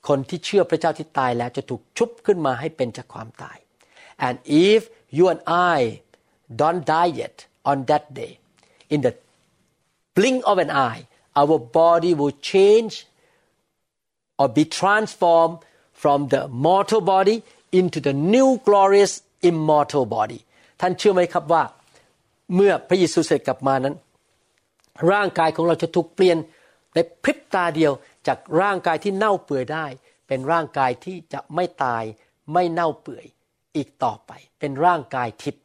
[0.09, 3.59] คนที่เชื่อพระเจ้าที่ตายแล้วจะถูกชุบขึ้นมาให้เป็นจากความตาย
[4.27, 4.37] and
[4.69, 4.81] if
[5.17, 5.43] you and
[5.75, 5.79] I
[6.61, 7.37] don't die yet
[7.71, 8.33] on that day
[8.95, 9.13] in the
[10.17, 11.03] blink of an eye
[11.41, 12.95] our body will change
[14.41, 15.59] or be transformed
[16.03, 17.37] from the mortal body
[17.79, 19.13] into the new glorious
[19.51, 20.41] immortal body
[20.81, 21.63] ท่านเชื่อไหมครับว่า
[22.55, 23.95] เมื่อพระเยซูเสด็จกลับมานั้น
[25.13, 26.39] ร่างกายของเราจะถูกเปลี่ยน
[26.95, 27.93] ในพริบตาเดียว
[28.27, 29.87] จากร่างกายที่เน่าเปื่อยได้
[30.29, 32.05] เป็นร่างกายที่จะไม่ตาย
[32.53, 33.27] ไม่เน่าเปื่อย
[33.77, 35.63] อีกต่อไป เป็นร่างกายทิพย์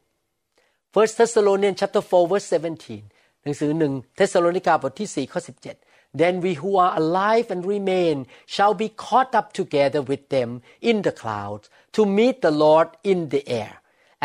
[0.93, 8.17] First Thessalonians chapter 4 verse 17 หนังสือหนึ่งเทสโลนิกาบทที่4ข้อ17 Then we who are alive and remain
[8.53, 10.49] shall be caught up together with them
[10.89, 13.73] in the clouds to meet the Lord in the air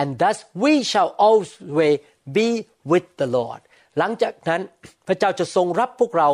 [0.01, 1.95] and thus we shall always
[2.37, 2.49] be
[2.91, 3.61] with the Lord
[3.99, 4.63] หลังจากนั้น
[5.07, 6.29] พระเจ้าจะทรงรับพวกเรา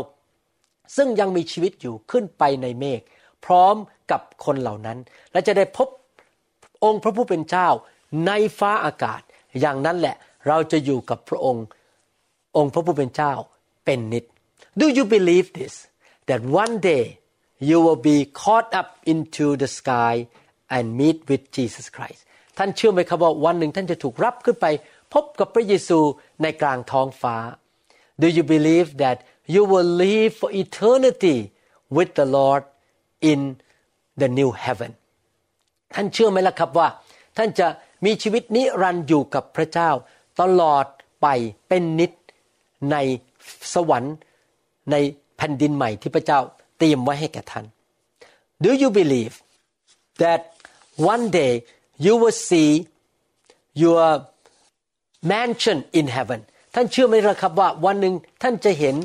[0.96, 3.00] ซึ่งยังมีชีวิตอยู่ขึ้นไปในเมฆ
[3.44, 3.76] พร้อม
[4.10, 4.98] กับคนเหล่านั้น
[5.32, 5.88] และจะได้พบ
[6.84, 7.68] องค์พระผู้เป็นเจ้า
[8.26, 9.20] ในฟ้าอากาศ
[9.60, 10.16] อย่างนั้นแหละ
[10.48, 11.64] เราจะอยู่กับพระองค์
[12.56, 13.32] องค์พระผู้เป็นเจ้า
[13.84, 14.24] เป็นนิด
[14.80, 15.74] Do you believe this
[16.28, 17.04] that one day
[17.68, 20.14] you will be caught up into the sky
[20.74, 22.20] and meet with Jesus Christ
[22.58, 24.66] ท่านเชื่อไหมครับว่าวันหนึ่งท่านจะถูกรับขึ้นไป
[25.12, 25.98] พบกับพระเยซู
[26.42, 27.36] ในกลางท้องฟ้า
[28.22, 29.18] Do you believe that
[29.54, 31.38] you will live for eternity
[31.96, 32.62] with the Lord
[33.30, 33.40] in
[34.20, 34.90] the new heaven
[35.94, 36.88] ท่านเชื่อไหมล่ะครับว่า
[37.36, 37.66] ท่านจะ
[38.04, 39.90] มีชีวิตนิรันดร์อยู่กับพระเจ้า
[40.40, 40.86] ตลอด
[41.22, 41.26] ไป
[41.68, 42.12] เป็นนิด
[42.92, 42.96] ใน
[43.74, 44.14] สวรรค์
[44.90, 44.96] ใน
[45.36, 46.40] แผ่นดินใหม่ที่พระเจ้า
[46.78, 47.64] เตรียมไว้ให้แก่ท่าน
[48.64, 49.34] Do you believe
[50.22, 50.40] that
[51.12, 51.52] one day
[52.04, 52.70] you will see
[53.82, 54.06] your
[55.32, 56.40] mansion in heaven
[56.74, 58.96] ท่านเชื่อไหมล่ะครับว่าวันหนึ่งท่านจะเห็น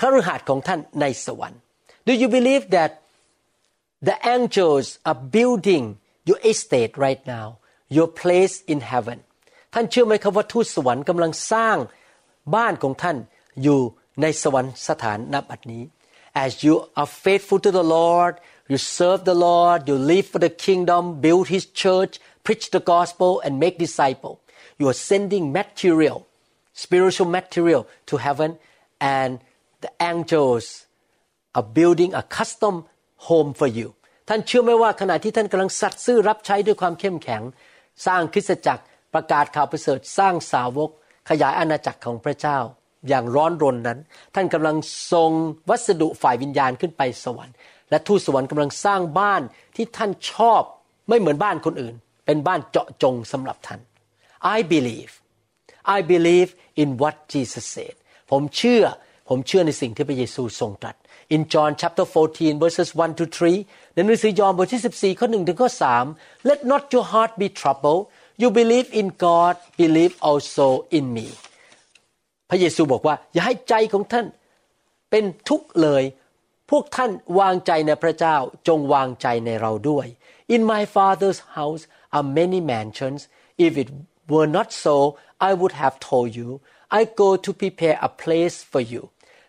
[0.00, 1.60] คฤหาสน์ของท่านในสวรรค์
[2.06, 2.90] Do you believe that
[4.08, 5.84] the angels are building
[6.28, 7.46] your estate right now
[7.96, 9.18] your place in heaven
[9.74, 11.76] ท่านเชื่อไหมครับว่าทูตสวรรค์กำลังสร้าง
[12.54, 13.16] บ้านของท่าน
[13.62, 13.80] อยู่
[14.22, 15.82] ในสวรรคสถานนับบัดนี้
[16.44, 18.34] as you are faithful to the Lord
[18.70, 22.14] you serve the Lord you live for the kingdom build His church
[22.46, 24.38] preach the gospel and make disciples
[24.78, 26.18] you are sending material
[26.84, 28.50] spiritual material to heaven
[29.18, 29.32] and
[29.83, 30.65] the angels
[31.57, 32.75] are building a custom
[33.27, 33.87] home for you
[34.29, 37.41] ท่านเชื่อไหมว่าขณะที่ท่านกำลังสัตย์ซื่อรับใช้ด้วยความเข้มแข็ง
[38.05, 40.89] สร้างคริสตจักรประกาศข่าวประเสริฐสร้างสาวก
[41.29, 42.57] ขยายอาณาจักรของพระเจ้า
[43.07, 43.99] อย่างร้อนรนนั้น
[44.35, 44.75] ท่านกำลัง
[45.11, 45.31] ส่ง
[45.69, 47.55] วัสดุฝ่ายวิญญาณขึ้นไปสวรรค์
[47.89, 49.41] และทูตสวรรค์กำลังสร้างบ้าน
[49.75, 50.63] ที่ท่านชอบ
[51.09, 53.79] ไม่เหมือนบ้านคนอื่น เป็นบ้านเจาะจงสำหรับท่าน
[54.55, 55.11] I believe
[55.95, 56.49] I believe
[56.81, 57.95] in what Jesus said
[58.31, 58.83] ผมเชื่อ
[59.33, 60.95] ผมเชื่อในสิ่งที่พระเยซูทรงตรัส
[61.35, 63.25] In John chapter 14 verses 1 to
[63.61, 65.69] 3ในหนังสือยอห์นบทที่ 14 ข้อ 1 ถึงข้อ
[66.07, 68.03] 3 Let not your heart be troubled
[68.41, 70.67] you believe in God believe also
[70.97, 71.27] in me
[72.49, 74.25] พระเยซูบอกว่า อย่าให้ใจของท่าน
[75.09, 76.03] เป็นทุกข์เลย
[76.71, 80.07] พวกท่านวางใจในพระเจ้าจงวางใจในเราด้วย
[80.55, 81.83] In my father's house
[82.15, 83.21] are many mansions
[83.65, 83.89] if it
[84.33, 84.95] were not so
[85.49, 86.49] I would have told you
[86.99, 89.03] I go to prepare a place for you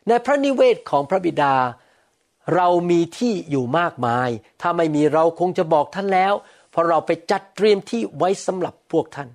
[0.08, 1.54] ในพระนิเวศของพระบิดา
[2.54, 4.28] เรามีที่อยู่มากมาย
[4.60, 6.34] ถ้าไม่มีเราคงจะบอกท่านแล้ว
[6.70, 9.28] เพราะเราไปจัดเตรียมที่ไว้สำหรับพวกท่าน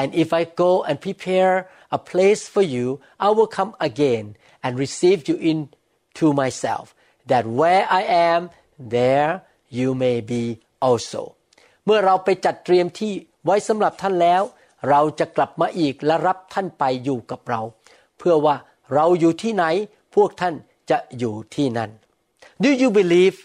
[0.00, 1.54] and if I go and prepare
[1.96, 2.86] a place for you
[3.26, 4.24] I will come again
[4.64, 6.86] and receive you into myself
[7.30, 8.40] that where I am
[8.96, 9.30] there
[9.78, 10.44] you may be
[10.86, 11.22] also
[11.84, 13.12] เมื่อเราไปจัดเตรียมที่
[13.44, 14.42] ไว้สำหรับท่านแล้ว
[14.90, 17.60] เราจะกลับมาอีกและรับท่านไปอยู่กับเรา
[18.18, 18.56] เพื่อว่า
[18.94, 19.64] เราอยู่ที่ไหน
[20.14, 20.54] พวกท่าน
[20.90, 21.90] จะอยู่ที่นั่น
[22.64, 23.36] Do you believe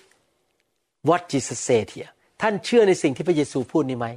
[1.10, 2.12] what Jesus said here
[2.42, 4.08] ท่านเชื่อในสิ่งที่พระเยซูพูดนี้ไหม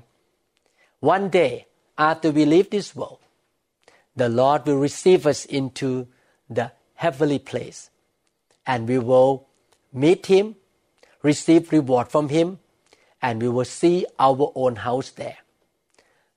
[1.14, 1.52] One day
[2.08, 3.20] after we leave this world
[4.20, 5.90] the Lord will receive us into
[6.56, 6.66] the
[7.02, 7.80] heavenly place
[8.70, 9.32] and we will
[10.04, 10.46] meet him
[11.30, 12.48] receive reward from him
[13.26, 13.96] and we will see
[14.26, 15.40] our own house there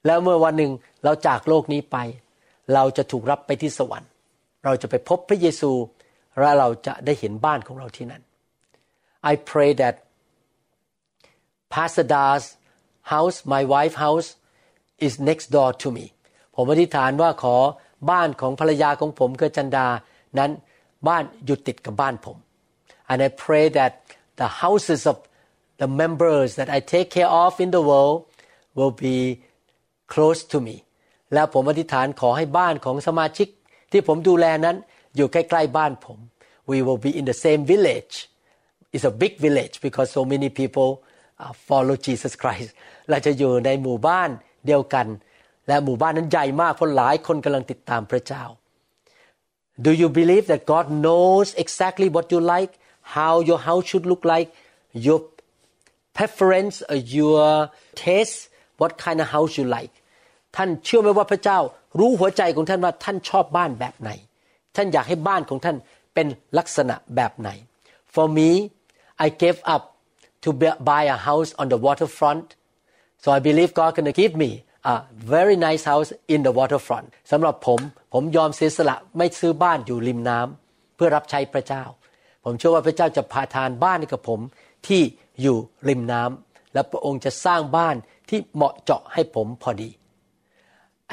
[0.05, 0.71] แล้วเมื่อวันหนึ่ง
[1.03, 1.97] เราจากโลกนี้ไป
[2.73, 4.09] เราจะถูกรับไปที่สวรรค์
[4.65, 5.71] เราจะไปพบพระเยซู
[6.39, 8.21] และเราจะได้เห็นบ้านของเราที่นั่น
[9.31, 9.95] I pray that
[11.73, 12.43] Pastor Da's
[13.13, 14.29] house my wife house
[15.05, 16.05] is next door to me
[16.55, 17.55] ผมอธิษฐานว่าขอ
[18.11, 19.87] บ้านของภรรยาของผมคือจันดา
[20.39, 20.51] นั้น
[21.07, 22.37] บ้านอยู่ติดกับบ้านผม
[23.11, 23.91] and I pray that
[24.41, 25.17] the houses of
[25.81, 28.17] the members that I take care of in the world
[28.77, 29.17] will be
[30.13, 30.75] close to me
[31.33, 33.47] และผมอธิษฐานขอให้บ้านของสมาชิก
[33.91, 34.77] ที่ผมดูแลนั้น
[35.15, 36.19] อยู่ใกล้ๆบ้านผม
[36.69, 38.15] we will be in the same village
[38.93, 40.89] it's a big village because so many people
[41.67, 42.69] follow Jesus Christ
[43.09, 44.29] เราจะอยู่ในหมู่บ้าน
[44.67, 45.07] เดียวกัน
[45.67, 48.43] และหมู่บ้านนั้นใหญ่มากเพราะหลายคนกำลังติดตามพระเจ้า
[49.85, 52.73] Do you believe that God knows exactly what you like
[53.15, 54.49] how your house should look like
[55.05, 55.19] your
[56.17, 57.45] preference or your
[58.03, 58.39] taste
[58.81, 59.93] what kind of house you like
[60.55, 61.59] ท่านเชื่อไหมว่าพระเจ้า
[61.99, 64.09] รู้หัวใจของท่านว่าท่านชอบบ้านแบบไหน
[64.75, 65.77] ท่านอยากให้บ้านของท่าน
[66.13, 67.49] เป็นลักษณะแบบไหน
[68.13, 68.49] For me
[69.25, 69.83] I gave up
[70.43, 70.49] to
[70.89, 72.47] buy a house on the waterfront
[73.23, 74.51] so I believe God gonna give me
[74.93, 74.95] a
[75.35, 77.79] very nice house in the waterfront สำหรับผม
[78.13, 81.83] ผมยอมเสียสละไม่ซื้อบ้านอยู่ริมน้ำเพื่อรับใช้พระเจ้า
[82.43, 84.39] ผมเชื่อว่าพระเจ้าจะพาทานบ้านให้กับผม
[84.87, 85.01] ที่
[85.41, 85.57] อยู่
[85.89, 87.95] ริมน้ำและพระองค์จะสร้างบ้าน
[88.29, 89.89] ที่เหมาะเจาะให้ผมพอดี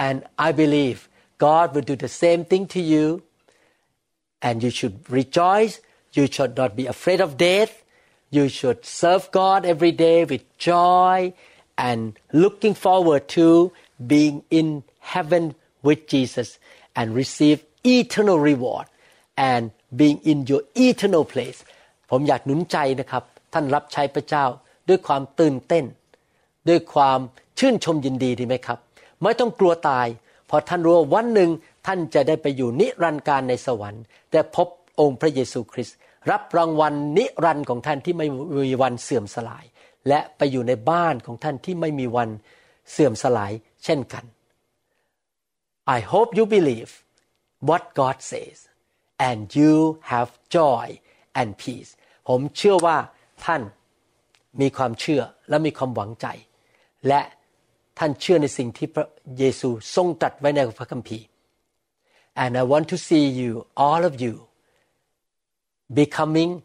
[0.06, 0.98] and I believe
[1.46, 3.04] God will do the same thing to you
[4.41, 5.73] and you should rejoice
[6.13, 7.73] you should not be afraid of death
[8.37, 11.33] you should serve God every day with joy
[11.77, 11.99] and
[12.31, 13.71] looking forward to
[14.13, 16.57] being in heaven with Jesus
[16.95, 18.87] and receive eternal reward
[19.37, 21.59] and being in your eternal place
[22.11, 23.23] ผมอยากหนุนใจนะครับ
[23.53, 24.45] ท่านรับใช้พระเจ้า
[24.89, 25.85] ด้วยความตื่นเต้น
[26.69, 27.19] ด้วยความ
[27.59, 28.79] ชื่นชมยินดีดีไหมครับ
[29.21, 30.07] ไม่ต้องกลัวตาย
[30.47, 31.49] เพราะท่านรู้ว่าวันหนึ่ง
[31.86, 34.68] ท่านจะได้ไปอยู่นิรันดร์การในสวรรค์แต่พบ
[35.00, 35.96] องค์พระเยซูคริสต์
[36.30, 38.26] รับรางวัลนิรันดร์ของท่านที่ไม่
[38.58, 39.64] มีวันเสื่อมสลาย
[40.08, 42.30] และไปอยู่ในบ้านของท่านที่ไม่มีวัน
[42.90, 43.52] เสื่อมสลาย
[43.84, 44.24] เช่นกัน
[45.96, 46.90] I hope you believe
[47.68, 48.58] what God says
[49.28, 49.74] and you
[50.12, 50.86] have joy
[51.40, 51.90] and peace
[52.28, 52.96] ผมเชื่อว่า
[53.44, 53.62] ท่าน
[54.60, 56.26] มีความเชื่อและมีความหวังใจ
[57.08, 57.20] และ
[57.98, 59.06] ท่านเชื่อในสิ่งที่พระ
[59.38, 61.24] เยซูทรงตรัสไว้ในพระคัมภีร์
[62.42, 64.34] and I want to see you all of you
[65.92, 66.62] becoming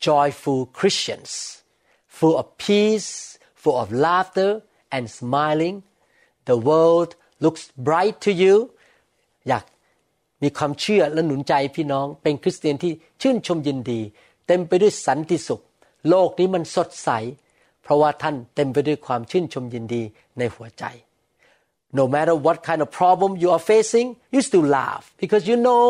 [0.00, 1.62] joyful Christians,
[2.08, 4.50] full of peace, full of laughter
[4.90, 5.84] and smiling.
[6.46, 8.54] The world looks bright to you
[9.48, 9.64] อยาก
[10.42, 12.92] มีความเชื่อและหนุนใจพี่น้อง เป็นคริสเตียนที่
[13.22, 14.00] ชื่นชมยินดี
[14.46, 15.60] เต็มไปด้วยสันติสุข
[16.08, 17.10] โลกนี้มันสดใส
[17.82, 20.02] เพราะว่าท่านเต็มไปด้วยความชื่นชมยินดี
[20.38, 20.84] ในหัวใจ
[21.99, 25.85] No matter what kind of problem you are facing you still laugh because you know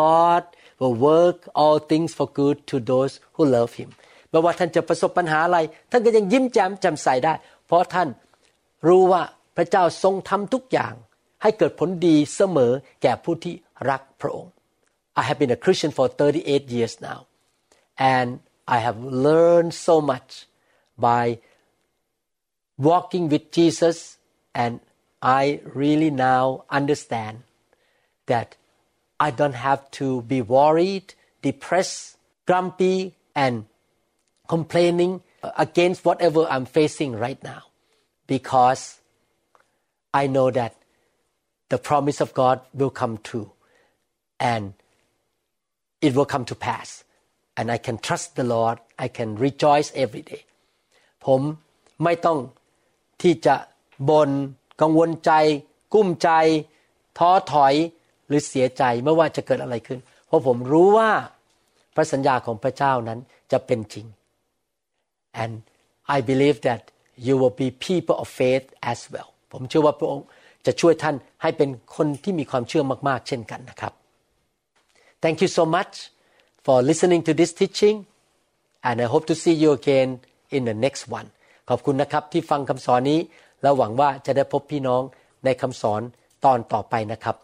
[0.00, 0.42] God
[0.80, 3.90] will work all things for good to those who love Him
[4.30, 5.58] ไม่ว่าท่านจะประสบปัญหาอะไร
[5.90, 7.34] ท่านก็ยังยิ้มแย้มแจ่มใสได้
[7.66, 8.08] เพราะท่าน
[8.88, 9.22] รู้ว่า
[9.56, 10.94] พระเจ้าทรงทำทุกอย่าง
[11.42, 13.54] ให้เกิดผลดีเสมอแก่ผู้ที่
[13.90, 14.52] รักพระองค์
[15.20, 17.20] I have been a Christian for 38 years now
[18.14, 18.28] and
[18.76, 20.30] I have learned so much
[21.06, 21.24] by
[22.88, 23.98] walking with Jesus
[24.62, 24.72] and
[25.22, 27.42] I really now understand
[28.26, 28.56] that
[29.18, 33.66] I don't have to be worried, depressed, grumpy, and
[34.48, 35.22] complaining
[35.56, 37.62] against whatever I'm facing right now
[38.26, 39.00] because
[40.12, 40.74] I know that
[41.68, 43.52] the promise of God will come true
[44.38, 44.74] and
[46.00, 47.04] it will come to pass.
[47.56, 48.78] And I can trust the Lord.
[48.98, 50.42] I can rejoice every day.
[51.26, 51.42] ผม
[52.04, 52.38] ไม่ต้อง
[53.22, 53.56] ที่จะ
[54.10, 54.30] บน
[54.81, 55.31] กังวลใจ
[55.93, 56.29] กุ้มใจ
[57.17, 57.73] ท้อถอย
[58.27, 61.09] หรือเสียใจไม่ว่าจะเกิดอะไรขึ้น เพราะผมรู้ว่า
[61.95, 63.19] พระสัญญาของพระเจ้านั้น
[63.51, 64.05] จะเป็นจริง
[65.43, 65.53] and
[66.15, 66.81] I believe that
[67.25, 70.25] you will be people of faith as well ผมเชื่อว่าพระองค์
[70.65, 73.93] จะช่วยท่านให้เป็นคนที่มีความเชื่อมาก ๆ เช่นกันนะครับ
[75.23, 75.93] Thank you so much
[76.65, 77.97] for listening to this teaching
[78.87, 80.09] and I hope to see you again
[80.55, 81.27] in the next one
[81.69, 83.19] ขอบคุณนะครับที่ฟังคำสอนนี้
[83.61, 85.01] แล้วหวังว่าจะได้พบพี่น้อง
[85.45, 86.01] ในคำสอน
[86.45, 87.35] ตอนต่อไปนะครับ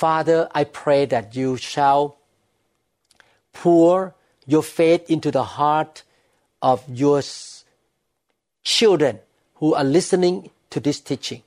[0.00, 2.02] Father I pray that you shall
[3.60, 3.94] pour
[4.52, 5.94] your faith into the heart
[6.70, 7.18] of your
[8.74, 9.14] children
[9.58, 10.36] who are listening
[10.72, 11.42] to this teaching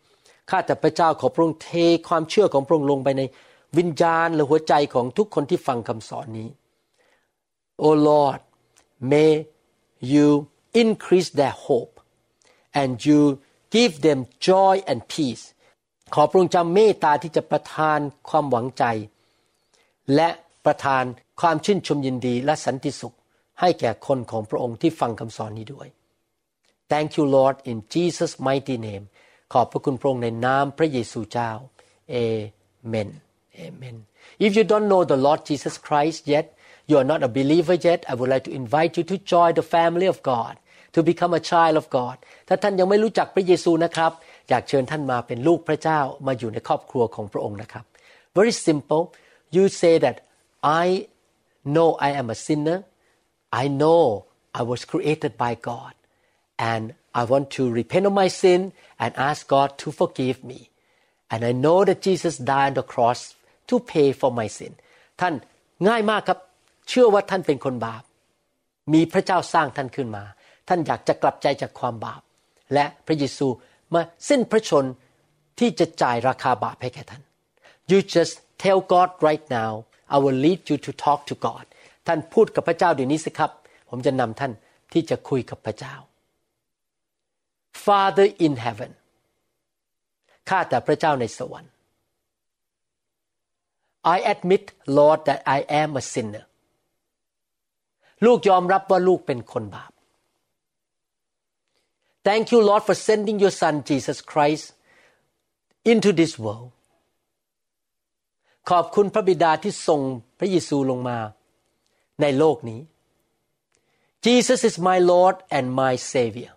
[0.49, 1.71] ข้าแต่พระเจ้าขอพระองค์เท
[2.07, 3.21] ความเชื่อของพระองค์ลงไปใน
[3.77, 6.49] วิญญาณหรือหัวใจของทุกคนที่ฟังคำสอนนี้
[7.83, 8.41] Oh Lord
[9.11, 9.31] may
[10.13, 10.27] you
[10.83, 11.93] increase their hope
[12.81, 13.21] and you
[13.75, 15.45] give them joy and peace
[16.13, 17.99] ขอพระองค์จำเมตตาที่จะประทาน
[18.29, 18.83] ความหวังใจ
[20.15, 20.29] และ
[20.65, 21.03] ประทาน
[21.41, 23.15] ความชื่นชมยินดีและสันติสุข
[23.59, 25.87] ให้แก่คนของพระองค์ที่ฟังคำสอนนี้ด้วย
[26.91, 29.05] Thank you Lord in Jesus mighty name
[29.53, 31.51] ขอบพระคุณพระองค์ในนามพระเยซูเจ้า
[32.21, 33.09] Amen
[33.65, 33.97] Amen
[34.45, 36.45] If you don't know the Lord Jesus Christ yet
[36.89, 39.67] you are not a believer yet I would like to invite you to join the
[39.75, 40.53] family of God
[40.95, 42.17] to become a child of God
[42.47, 44.11] ถ้าท่านยังไม่รู้จักพระเยซูนะครับ
[44.49, 47.85] อยากเชิญท่านมาเป็นลูกพระเจ้ามาอยู่ในครอบครัวของพระองค์นะครับ
[48.37, 49.03] Very simple
[49.55, 50.17] you say that
[50.83, 50.85] I
[51.73, 52.79] know I am a sinner
[53.61, 54.03] I know
[54.59, 55.93] I was created by God
[56.73, 56.83] and
[57.19, 58.61] I want to repent of my sin
[59.03, 60.59] and ask God to forgive me
[61.31, 63.19] and I know that Jesus died on the cross
[63.69, 64.71] to pay for my sin
[65.21, 65.33] ท่าน
[65.87, 66.39] ง่ายมากครับ
[66.89, 68.03] เชื่อว่าท่านเป็นคนบาป
[68.93, 70.23] มีพระเจ้าสร้างท่านขึ้นมา
[70.67, 72.21] ท่านอยากจะกลับใจจากความบาป
[72.73, 73.47] และพระเยซู
[73.93, 74.85] มาสิ้นพระชน
[75.59, 77.23] ที่จะจ่ายราคาบาปให้แก่ท่าน
[77.89, 79.71] you just tell God right now
[80.15, 81.65] I will lead you to talk to God
[82.07, 83.51] ท่านพูดกับพระเจ้าเดี๋ยวนี้สิครับ
[83.89, 84.51] ผมจะนำท่าน
[84.93, 85.95] ที่จะคุยกับพระเจ้า
[87.85, 88.91] Father in heaven
[90.49, 91.71] ข้าแต่พระเจ้าในสวรรค์
[94.15, 94.63] I admit
[94.97, 96.45] Lord that I am a sinner
[98.25, 99.91] ลูกยอมรับว่าลูกเป็นคนบาป
[102.27, 104.65] Thank you Lord for sending your son Jesus Christ
[105.91, 106.71] into this world
[108.69, 110.01] ขอบคุณพระบิดาที่ส่ง
[110.39, 111.17] พระเยซูลงมา
[112.21, 112.81] ในโลกนี้
[114.25, 116.53] Jesus is my Lord and my Savior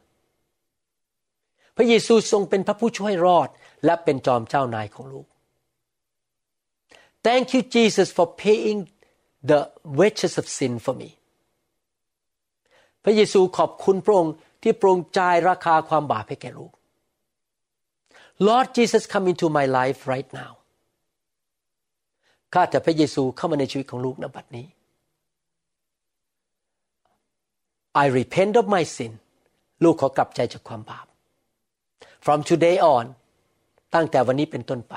[1.76, 3.48] พระเยซูทรงเป็นพระผู้ช่วยรอด
[3.84, 5.28] และเป็นจอมเจ้านายของลูก
[7.26, 8.80] Thank you, Jesus, for paying
[9.50, 9.60] the
[10.00, 11.10] wages of sin for me.
[13.04, 16.72] พระเยซูขอบคุณพระองค์ ที่พรงจ่ายราคาความบาปให้แก่ลูก
[18.46, 20.52] Lord Jesus come into my life right now
[22.54, 24.66] ข้าแต่พระเยซูเข้ามาในชีวิตของลูกณบัดนี้
[28.02, 29.12] I repent of my sin
[29.84, 31.06] ลูกขอกลับใจจากความบาป
[32.24, 33.04] From today on
[33.94, 34.94] ตั้งแต่วันนี้เป็นต้นไป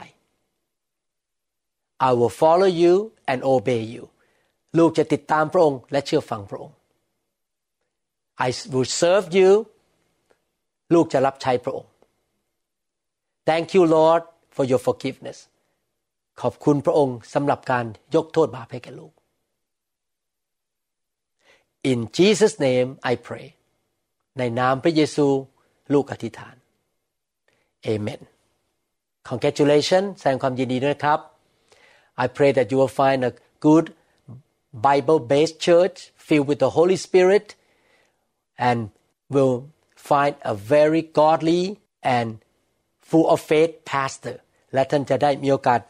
[2.08, 2.94] I will follow you
[3.32, 4.04] and obey you
[4.78, 6.76] ลูกจะติดตามพระองค์และเชื่อฟังพระองค์
[8.46, 9.50] I will serve you
[10.94, 11.92] ลูกจะรับใช้พระองค์
[13.50, 14.22] Thank you Lord
[14.56, 15.40] for your forgiveness
[16.42, 17.86] ขอบคุณพระองค์สำหรับการ
[18.16, 19.14] ยกโทษบาปให้แก่ลูก
[21.92, 23.48] In Jesus name I pray
[24.38, 25.28] ในนามพระเยซู
[25.94, 26.56] ลูกอธิษฐาน
[27.88, 28.22] Amen
[29.30, 31.20] Congratulations แสดงความยินดีด้วยครับ
[32.24, 33.34] I pray that you will find a
[33.68, 33.86] good
[34.88, 37.48] Bible based church filled with the Holy Spirit
[38.70, 38.80] and
[39.34, 39.56] will
[40.10, 41.64] find a very godly
[42.16, 42.28] and
[43.10, 44.36] full of faith pastor
[44.74, 45.82] และท่านจะได้มีโอกาส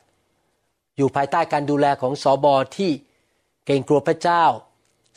[0.97, 2.91] อยู่ภายใต้การดูแลของสอบอที่
[3.65, 4.43] เกรงกลัวพระเจ้า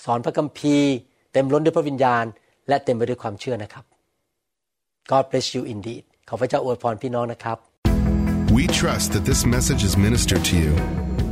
[0.04, 0.92] สอนพระคัมภีร์
[1.32, 2.24] เต็มล้นด้วยพระวิญญาณ
[2.68, 3.84] และเต็มไปด้วยความเชื่อนะครับ
[5.10, 7.58] God bless you indeed ขอพระเจ้าอวยพรพี่น้องนะครับ
[8.56, 11.03] We trust that this message is ministered to you.